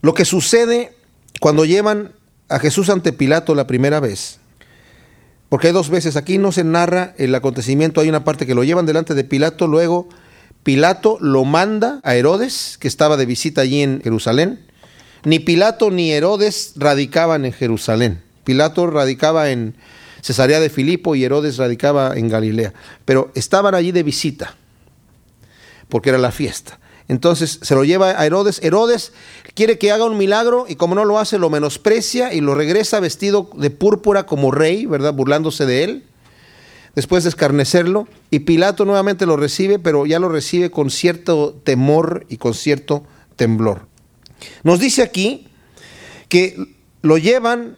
Lo 0.00 0.14
que 0.14 0.24
sucede 0.24 0.96
cuando 1.40 1.66
llevan 1.66 2.12
a 2.48 2.58
Jesús 2.58 2.88
ante 2.88 3.12
Pilato 3.12 3.54
la 3.54 3.66
primera 3.66 4.00
vez, 4.00 4.39
porque 5.50 5.66
hay 5.66 5.72
dos 5.72 5.90
veces, 5.90 6.16
aquí 6.16 6.38
no 6.38 6.52
se 6.52 6.62
narra 6.62 7.12
el 7.18 7.34
acontecimiento, 7.34 8.00
hay 8.00 8.08
una 8.08 8.22
parte 8.22 8.46
que 8.46 8.54
lo 8.54 8.62
llevan 8.62 8.86
delante 8.86 9.14
de 9.14 9.24
Pilato, 9.24 9.66
luego 9.66 10.08
Pilato 10.62 11.18
lo 11.20 11.44
manda 11.44 12.00
a 12.04 12.14
Herodes, 12.14 12.78
que 12.78 12.86
estaba 12.86 13.16
de 13.16 13.26
visita 13.26 13.62
allí 13.62 13.82
en 13.82 14.00
Jerusalén. 14.00 14.64
Ni 15.24 15.40
Pilato 15.40 15.90
ni 15.90 16.12
Herodes 16.12 16.74
radicaban 16.76 17.44
en 17.44 17.52
Jerusalén. 17.52 18.22
Pilato 18.44 18.86
radicaba 18.86 19.50
en 19.50 19.74
Cesarea 20.22 20.60
de 20.60 20.70
Filipo 20.70 21.16
y 21.16 21.24
Herodes 21.24 21.56
radicaba 21.56 22.16
en 22.16 22.28
Galilea, 22.28 22.72
pero 23.04 23.32
estaban 23.34 23.74
allí 23.74 23.90
de 23.90 24.04
visita, 24.04 24.54
porque 25.88 26.10
era 26.10 26.18
la 26.18 26.30
fiesta. 26.30 26.78
Entonces 27.10 27.58
se 27.60 27.74
lo 27.74 27.82
lleva 27.82 28.10
a 28.10 28.24
Herodes. 28.24 28.60
Herodes 28.62 29.12
quiere 29.54 29.78
que 29.78 29.90
haga 29.90 30.04
un 30.04 30.16
milagro 30.16 30.66
y 30.68 30.76
como 30.76 30.94
no 30.94 31.04
lo 31.04 31.18
hace, 31.18 31.40
lo 31.40 31.50
menosprecia 31.50 32.32
y 32.32 32.40
lo 32.40 32.54
regresa 32.54 33.00
vestido 33.00 33.50
de 33.56 33.70
púrpura 33.70 34.26
como 34.26 34.52
rey, 34.52 34.86
¿verdad? 34.86 35.12
Burlándose 35.12 35.66
de 35.66 35.82
él. 35.82 36.04
Después 36.94 37.24
de 37.24 37.30
escarnecerlo. 37.30 38.06
Y 38.30 38.40
Pilato 38.40 38.84
nuevamente 38.84 39.26
lo 39.26 39.36
recibe, 39.36 39.80
pero 39.80 40.06
ya 40.06 40.20
lo 40.20 40.28
recibe 40.28 40.70
con 40.70 40.88
cierto 40.88 41.60
temor 41.64 42.26
y 42.28 42.36
con 42.36 42.54
cierto 42.54 43.02
temblor. 43.34 43.88
Nos 44.62 44.78
dice 44.78 45.02
aquí 45.02 45.48
que 46.28 46.76
lo 47.02 47.18
llevan 47.18 47.76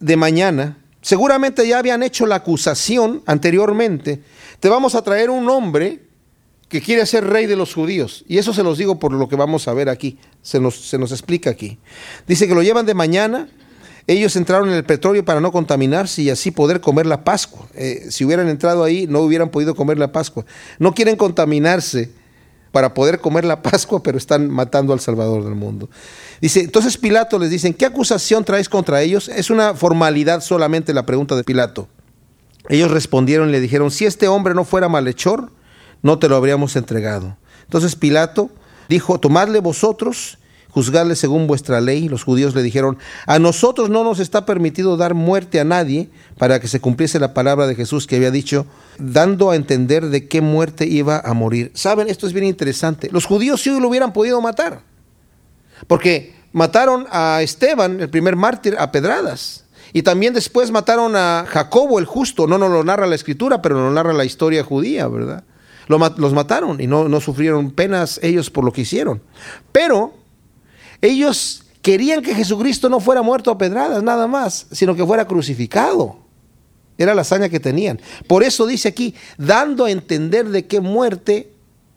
de 0.00 0.18
mañana. 0.18 0.76
Seguramente 1.00 1.66
ya 1.66 1.78
habían 1.78 2.02
hecho 2.02 2.26
la 2.26 2.34
acusación 2.34 3.22
anteriormente. 3.24 4.22
Te 4.60 4.68
vamos 4.68 4.94
a 4.94 5.02
traer 5.02 5.30
un 5.30 5.48
hombre 5.48 6.05
que 6.68 6.80
quiere 6.80 7.06
ser 7.06 7.24
rey 7.24 7.46
de 7.46 7.56
los 7.56 7.74
judíos. 7.74 8.24
Y 8.26 8.38
eso 8.38 8.52
se 8.52 8.62
los 8.62 8.78
digo 8.78 8.98
por 8.98 9.12
lo 9.12 9.28
que 9.28 9.36
vamos 9.36 9.68
a 9.68 9.74
ver 9.74 9.88
aquí. 9.88 10.18
Se 10.42 10.60
nos, 10.60 10.74
se 10.74 10.98
nos 10.98 11.12
explica 11.12 11.50
aquí. 11.50 11.78
Dice 12.26 12.48
que 12.48 12.54
lo 12.54 12.62
llevan 12.62 12.86
de 12.86 12.94
mañana. 12.94 13.48
Ellos 14.08 14.36
entraron 14.36 14.68
en 14.68 14.74
el 14.74 14.84
petróleo 14.84 15.24
para 15.24 15.40
no 15.40 15.50
contaminarse 15.50 16.22
y 16.22 16.30
así 16.30 16.50
poder 16.50 16.80
comer 16.80 17.06
la 17.06 17.24
Pascua. 17.24 17.66
Eh, 17.74 18.06
si 18.10 18.24
hubieran 18.24 18.48
entrado 18.48 18.84
ahí, 18.84 19.06
no 19.08 19.20
hubieran 19.20 19.50
podido 19.50 19.74
comer 19.74 19.98
la 19.98 20.12
Pascua. 20.12 20.44
No 20.78 20.94
quieren 20.94 21.16
contaminarse 21.16 22.10
para 22.70 22.94
poder 22.94 23.20
comer 23.20 23.44
la 23.44 23.62
Pascua, 23.62 24.02
pero 24.02 24.18
están 24.18 24.48
matando 24.50 24.92
al 24.92 25.00
Salvador 25.00 25.44
del 25.44 25.54
mundo. 25.54 25.88
Dice, 26.40 26.60
entonces 26.60 26.96
Pilato 26.98 27.38
les 27.38 27.50
dice, 27.50 27.74
¿qué 27.74 27.86
acusación 27.86 28.44
traes 28.44 28.68
contra 28.68 29.02
ellos? 29.02 29.28
Es 29.28 29.50
una 29.50 29.74
formalidad 29.74 30.40
solamente 30.40 30.94
la 30.94 31.06
pregunta 31.06 31.34
de 31.34 31.42
Pilato. 31.42 31.88
Ellos 32.68 32.90
respondieron 32.90 33.48
y 33.48 33.52
le 33.52 33.60
dijeron, 33.60 33.90
si 33.90 34.04
este 34.04 34.28
hombre 34.28 34.54
no 34.54 34.64
fuera 34.64 34.88
malhechor, 34.88 35.50
no 36.06 36.18
te 36.18 36.28
lo 36.28 36.36
habríamos 36.36 36.76
entregado. 36.76 37.36
Entonces 37.64 37.96
Pilato 37.96 38.48
dijo, 38.88 39.20
tomadle 39.20 39.60
vosotros, 39.60 40.38
juzgadle 40.70 41.16
según 41.16 41.46
vuestra 41.46 41.80
ley. 41.80 42.08
Los 42.08 42.22
judíos 42.22 42.54
le 42.54 42.62
dijeron, 42.62 42.98
a 43.26 43.38
nosotros 43.38 43.90
no 43.90 44.04
nos 44.04 44.20
está 44.20 44.46
permitido 44.46 44.96
dar 44.96 45.14
muerte 45.14 45.58
a 45.58 45.64
nadie 45.64 46.08
para 46.38 46.60
que 46.60 46.68
se 46.68 46.80
cumpliese 46.80 47.18
la 47.18 47.34
palabra 47.34 47.66
de 47.66 47.74
Jesús 47.74 48.06
que 48.06 48.16
había 48.16 48.30
dicho, 48.30 48.66
dando 48.98 49.50
a 49.50 49.56
entender 49.56 50.06
de 50.06 50.28
qué 50.28 50.40
muerte 50.40 50.86
iba 50.86 51.18
a 51.18 51.34
morir. 51.34 51.72
Saben, 51.74 52.08
esto 52.08 52.26
es 52.26 52.32
bien 52.32 52.46
interesante. 52.46 53.08
Los 53.10 53.26
judíos 53.26 53.60
sí 53.60 53.70
lo 53.70 53.88
hubieran 53.88 54.12
podido 54.12 54.40
matar, 54.40 54.82
porque 55.88 56.34
mataron 56.52 57.06
a 57.10 57.42
Esteban, 57.42 58.00
el 58.00 58.08
primer 58.08 58.36
mártir, 58.36 58.76
a 58.78 58.92
pedradas. 58.92 59.64
Y 59.92 60.02
también 60.02 60.34
después 60.34 60.70
mataron 60.70 61.16
a 61.16 61.46
Jacobo 61.48 61.98
el 61.98 62.04
justo. 62.04 62.46
No 62.46 62.58
nos 62.58 62.70
lo 62.70 62.84
narra 62.84 63.06
la 63.06 63.14
escritura, 63.14 63.62
pero 63.62 63.76
nos 63.76 63.94
narra 63.94 64.12
la 64.12 64.26
historia 64.26 64.62
judía, 64.62 65.08
¿verdad? 65.08 65.44
Los 65.88 66.32
mataron 66.32 66.80
y 66.80 66.86
no, 66.86 67.08
no 67.08 67.20
sufrieron 67.20 67.70
penas 67.70 68.18
ellos 68.22 68.50
por 68.50 68.64
lo 68.64 68.72
que 68.72 68.82
hicieron. 68.82 69.22
Pero 69.72 70.14
ellos 71.00 71.64
querían 71.82 72.22
que 72.22 72.34
Jesucristo 72.34 72.88
no 72.88 73.00
fuera 73.00 73.22
muerto 73.22 73.50
a 73.50 73.58
pedradas 73.58 74.02
nada 74.02 74.26
más, 74.26 74.66
sino 74.72 74.94
que 74.94 75.04
fuera 75.04 75.26
crucificado. 75.26 76.18
Era 76.98 77.14
la 77.14 77.22
hazaña 77.22 77.48
que 77.48 77.60
tenían. 77.60 78.00
Por 78.26 78.42
eso 78.42 78.66
dice 78.66 78.88
aquí, 78.88 79.14
dando 79.36 79.84
a 79.84 79.90
entender 79.90 80.48
de 80.48 80.66
qué 80.66 80.80
muerte 80.80 81.52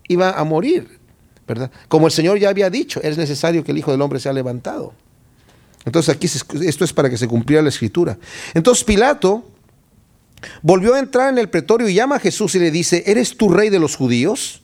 iba 0.08 0.32
a 0.32 0.44
morir. 0.44 1.00
¿verdad? 1.48 1.72
Como 1.88 2.06
el 2.06 2.12
Señor 2.12 2.38
ya 2.38 2.50
había 2.50 2.70
dicho, 2.70 3.02
es 3.02 3.18
necesario 3.18 3.64
que 3.64 3.72
el 3.72 3.80
Hijo 3.80 3.92
del 3.92 4.02
Hombre 4.02 4.20
sea 4.20 4.34
levantado. 4.34 4.94
Entonces 5.86 6.14
aquí 6.14 6.28
esto 6.28 6.84
es 6.84 6.94
para 6.94 7.10
que 7.10 7.18
se 7.18 7.28
cumpliera 7.28 7.64
la 7.64 7.70
escritura. 7.70 8.18
Entonces 8.54 8.84
Pilato 8.84 9.46
Volvió 10.62 10.96
a 10.96 11.00
entrar 11.00 11.30
en 11.30 11.38
el 11.38 11.50
pretorio 11.50 11.90
y 11.90 11.94
llama 11.94 12.18
a 12.18 12.20
Jesús 12.20 12.56
y 12.56 12.60
le 12.60 12.72
dice, 12.72 13.04
¿eres 13.06 13.38
tú 13.38 13.50
rey 13.50 13.70
de 13.70 13.80
los 13.80 13.96
judíos? 13.96 14.62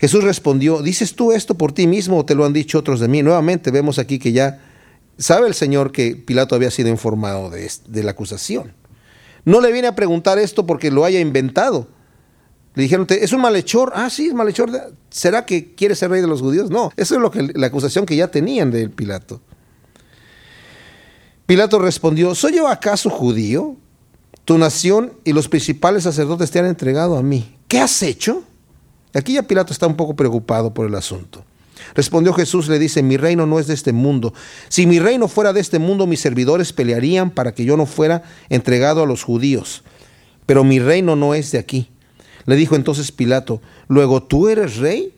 Jesús 0.00 0.24
respondió, 0.24 0.82
¿dices 0.82 1.14
tú 1.14 1.32
esto 1.32 1.54
por 1.54 1.72
ti 1.72 1.86
mismo 1.86 2.18
o 2.18 2.24
te 2.24 2.34
lo 2.34 2.44
han 2.44 2.52
dicho 2.52 2.78
otros 2.78 3.00
de 3.00 3.08
mí? 3.08 3.22
Nuevamente 3.22 3.70
vemos 3.70 3.98
aquí 3.98 4.18
que 4.18 4.32
ya 4.32 4.60
sabe 5.18 5.46
el 5.46 5.54
Señor 5.54 5.92
que 5.92 6.16
Pilato 6.16 6.54
había 6.54 6.70
sido 6.70 6.88
informado 6.88 7.50
de, 7.50 8.02
la 8.02 8.10
acusación. 8.10 8.72
No 9.44 9.60
le 9.60 9.72
viene 9.72 9.88
a 9.88 9.94
preguntar 9.94 10.38
esto 10.38 10.66
porque 10.66 10.90
lo 10.90 11.04
haya 11.04 11.20
inventado. 11.20 11.88
Le 12.74 12.82
dijeron, 12.82 13.06
¿es 13.08 13.32
un 13.32 13.40
malhechor? 13.40 13.92
Ah, 13.94 14.10
sí, 14.10 14.26
es 14.26 14.34
malhechor. 14.34 14.70
¿Será 15.10 15.46
que 15.46 15.74
quiere 15.74 15.94
ser 15.94 16.10
rey 16.10 16.20
de 16.20 16.26
los 16.26 16.40
judíos? 16.40 16.70
No, 16.70 16.90
eso 16.96 17.14
es 17.14 17.20
lo 17.20 17.30
que, 17.30 17.52
la 17.54 17.68
acusación 17.68 18.04
que 18.04 18.16
ya 18.16 18.28
tenían 18.28 18.70
de 18.70 18.88
Pilato. 18.88 19.40
Pilato 21.46 21.78
respondió, 21.78 22.34
¿soy 22.34 22.56
yo 22.56 22.68
acaso 22.68 23.10
judío? 23.10 23.76
Tu 24.44 24.58
nación 24.58 25.12
y 25.24 25.32
los 25.32 25.48
principales 25.48 26.04
sacerdotes 26.04 26.50
te 26.50 26.58
han 26.58 26.66
entregado 26.66 27.16
a 27.16 27.22
mí. 27.22 27.56
¿Qué 27.68 27.80
has 27.80 28.02
hecho? 28.02 28.42
Aquí 29.14 29.34
ya 29.34 29.44
Pilato 29.44 29.72
está 29.72 29.86
un 29.86 29.96
poco 29.96 30.14
preocupado 30.16 30.74
por 30.74 30.86
el 30.86 30.94
asunto. 30.94 31.44
Respondió 31.94 32.32
Jesús, 32.32 32.68
le 32.68 32.78
dice, 32.78 33.02
mi 33.02 33.16
reino 33.16 33.46
no 33.46 33.58
es 33.58 33.66
de 33.66 33.74
este 33.74 33.92
mundo. 33.92 34.32
Si 34.68 34.86
mi 34.86 34.98
reino 34.98 35.28
fuera 35.28 35.52
de 35.52 35.60
este 35.60 35.78
mundo, 35.78 36.06
mis 36.06 36.20
servidores 36.20 36.72
pelearían 36.72 37.30
para 37.30 37.52
que 37.52 37.64
yo 37.64 37.76
no 37.76 37.86
fuera 37.86 38.22
entregado 38.48 39.02
a 39.02 39.06
los 39.06 39.22
judíos. 39.22 39.82
Pero 40.46 40.64
mi 40.64 40.78
reino 40.78 41.16
no 41.16 41.34
es 41.34 41.52
de 41.52 41.58
aquí. 41.58 41.90
Le 42.46 42.56
dijo 42.56 42.76
entonces 42.76 43.12
Pilato, 43.12 43.62
luego 43.88 44.22
tú 44.22 44.48
eres 44.48 44.76
rey. 44.76 45.14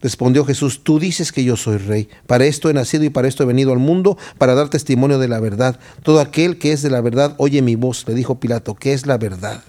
Respondió 0.00 0.44
Jesús, 0.44 0.80
tú 0.84 1.00
dices 1.00 1.32
que 1.32 1.42
yo 1.42 1.56
soy 1.56 1.78
rey. 1.78 2.08
Para 2.26 2.46
esto 2.46 2.70
he 2.70 2.74
nacido 2.74 3.04
y 3.04 3.10
para 3.10 3.26
esto 3.26 3.42
he 3.42 3.46
venido 3.46 3.72
al 3.72 3.78
mundo, 3.78 4.16
para 4.38 4.54
dar 4.54 4.68
testimonio 4.68 5.18
de 5.18 5.28
la 5.28 5.40
verdad. 5.40 5.78
Todo 6.02 6.20
aquel 6.20 6.58
que 6.58 6.72
es 6.72 6.82
de 6.82 6.90
la 6.90 7.00
verdad 7.00 7.34
oye 7.38 7.62
mi 7.62 7.74
voz. 7.74 8.06
Le 8.06 8.14
dijo 8.14 8.38
Pilato, 8.38 8.74
¿qué 8.74 8.92
es 8.92 9.06
la 9.06 9.18
verdad? 9.18 9.62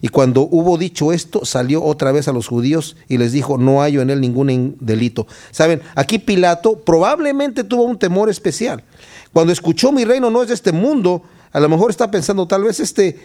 Y 0.00 0.08
cuando 0.08 0.42
hubo 0.42 0.78
dicho 0.78 1.12
esto, 1.12 1.44
salió 1.44 1.84
otra 1.84 2.12
vez 2.12 2.28
a 2.28 2.32
los 2.32 2.48
judíos 2.48 2.96
y 3.08 3.18
les 3.18 3.32
dijo, 3.32 3.58
no 3.58 3.80
hallo 3.82 4.00
en 4.00 4.10
él 4.10 4.20
ningún 4.20 4.76
delito. 4.80 5.26
Saben, 5.50 5.82
aquí 5.94 6.18
Pilato 6.18 6.80
probablemente 6.80 7.64
tuvo 7.64 7.82
un 7.84 7.98
temor 7.98 8.30
especial. 8.30 8.82
Cuando 9.32 9.52
escuchó 9.52 9.92
mi 9.92 10.04
reino 10.04 10.30
no 10.30 10.42
es 10.42 10.48
de 10.48 10.54
este 10.54 10.72
mundo, 10.72 11.22
a 11.52 11.60
lo 11.60 11.68
mejor 11.68 11.90
está 11.90 12.10
pensando, 12.10 12.46
tal 12.46 12.64
vez 12.64 12.80
este, 12.80 13.18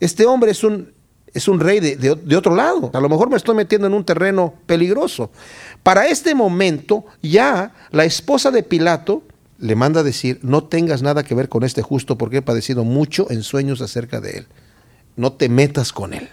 este 0.00 0.26
hombre 0.26 0.50
es 0.52 0.64
un, 0.64 0.92
es 1.32 1.48
un 1.48 1.60
rey 1.60 1.80
de, 1.80 1.96
de, 1.96 2.36
otro 2.36 2.54
lado. 2.54 2.90
A 2.94 3.00
lo 3.00 3.08
mejor 3.08 3.28
me 3.28 3.36
estoy 3.36 3.56
metiendo 3.56 3.86
en 3.86 3.94
un 3.94 4.04
terreno 4.04 4.54
peligroso. 4.66 5.30
Para 5.84 6.08
este 6.08 6.34
momento, 6.34 7.04
ya 7.22 7.74
la 7.90 8.06
esposa 8.06 8.50
de 8.50 8.62
Pilato 8.62 9.22
le 9.58 9.76
manda 9.76 10.00
a 10.00 10.02
decir, 10.02 10.40
no 10.42 10.64
tengas 10.64 11.02
nada 11.02 11.22
que 11.22 11.34
ver 11.34 11.50
con 11.50 11.62
este 11.62 11.82
justo 11.82 12.18
porque 12.18 12.38
he 12.38 12.42
padecido 12.42 12.84
mucho 12.84 13.30
en 13.30 13.42
sueños 13.42 13.82
acerca 13.82 14.20
de 14.20 14.38
él. 14.38 14.46
No 15.14 15.34
te 15.34 15.50
metas 15.50 15.92
con 15.92 16.14
él. 16.14 16.30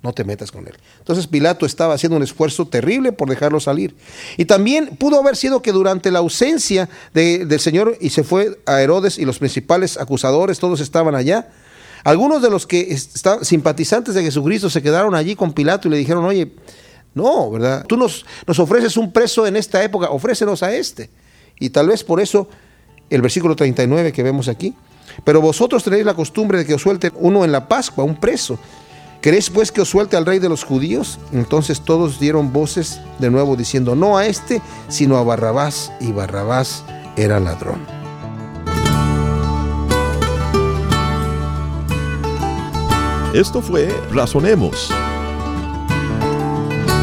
No 0.00 0.12
te 0.12 0.22
metas 0.22 0.52
con 0.52 0.68
él. 0.68 0.74
Entonces 0.98 1.26
Pilato 1.26 1.66
estaba 1.66 1.94
haciendo 1.94 2.16
un 2.16 2.22
esfuerzo 2.22 2.68
terrible 2.68 3.10
por 3.10 3.28
dejarlo 3.28 3.58
salir. 3.58 3.96
Y 4.36 4.44
también 4.44 4.96
pudo 4.96 5.18
haber 5.18 5.34
sido 5.34 5.60
que 5.60 5.72
durante 5.72 6.12
la 6.12 6.20
ausencia 6.20 6.88
del 7.12 7.58
Señor 7.58 7.98
y 8.00 8.10
se 8.10 8.22
fue 8.22 8.60
a 8.66 8.80
Herodes 8.80 9.18
y 9.18 9.24
los 9.24 9.40
principales 9.40 9.98
acusadores, 9.98 10.60
todos 10.60 10.78
estaban 10.78 11.16
allá. 11.16 11.48
Algunos 12.04 12.40
de 12.40 12.50
los 12.50 12.68
que 12.68 12.92
estaban 12.92 13.44
simpatizantes 13.44 14.14
de 14.14 14.22
Jesucristo 14.22 14.70
se 14.70 14.80
quedaron 14.82 15.16
allí 15.16 15.34
con 15.34 15.52
Pilato 15.52 15.88
y 15.88 15.90
le 15.90 15.96
dijeron, 15.96 16.24
oye, 16.24 16.52
no, 17.16 17.50
¿verdad? 17.50 17.86
Tú 17.88 17.96
nos, 17.96 18.26
nos 18.46 18.58
ofreces 18.58 18.98
un 18.98 19.10
preso 19.10 19.46
en 19.46 19.56
esta 19.56 19.82
época, 19.82 20.10
ofrécenos 20.10 20.62
a 20.62 20.74
este. 20.74 21.08
Y 21.58 21.70
tal 21.70 21.88
vez 21.88 22.04
por 22.04 22.20
eso 22.20 22.46
el 23.08 23.22
versículo 23.22 23.56
39 23.56 24.12
que 24.12 24.22
vemos 24.22 24.48
aquí. 24.48 24.74
Pero 25.24 25.40
vosotros 25.40 25.82
tenéis 25.82 26.04
la 26.04 26.12
costumbre 26.12 26.58
de 26.58 26.66
que 26.66 26.74
os 26.74 26.82
suelte 26.82 27.10
uno 27.16 27.42
en 27.42 27.52
la 27.52 27.68
Pascua, 27.68 28.04
un 28.04 28.20
preso. 28.20 28.58
¿Queréis 29.22 29.48
pues 29.48 29.72
que 29.72 29.80
os 29.80 29.88
suelte 29.88 30.18
al 30.18 30.26
rey 30.26 30.40
de 30.40 30.50
los 30.50 30.62
judíos? 30.62 31.18
Entonces 31.32 31.80
todos 31.80 32.20
dieron 32.20 32.52
voces 32.52 33.00
de 33.18 33.30
nuevo 33.30 33.56
diciendo, 33.56 33.96
no 33.96 34.18
a 34.18 34.26
este, 34.26 34.60
sino 34.88 35.16
a 35.16 35.24
Barrabás. 35.24 35.92
Y 36.00 36.12
Barrabás 36.12 36.84
era 37.16 37.40
ladrón. 37.40 37.80
Esto 43.32 43.62
fue 43.62 43.88
Razonemos. 44.12 44.92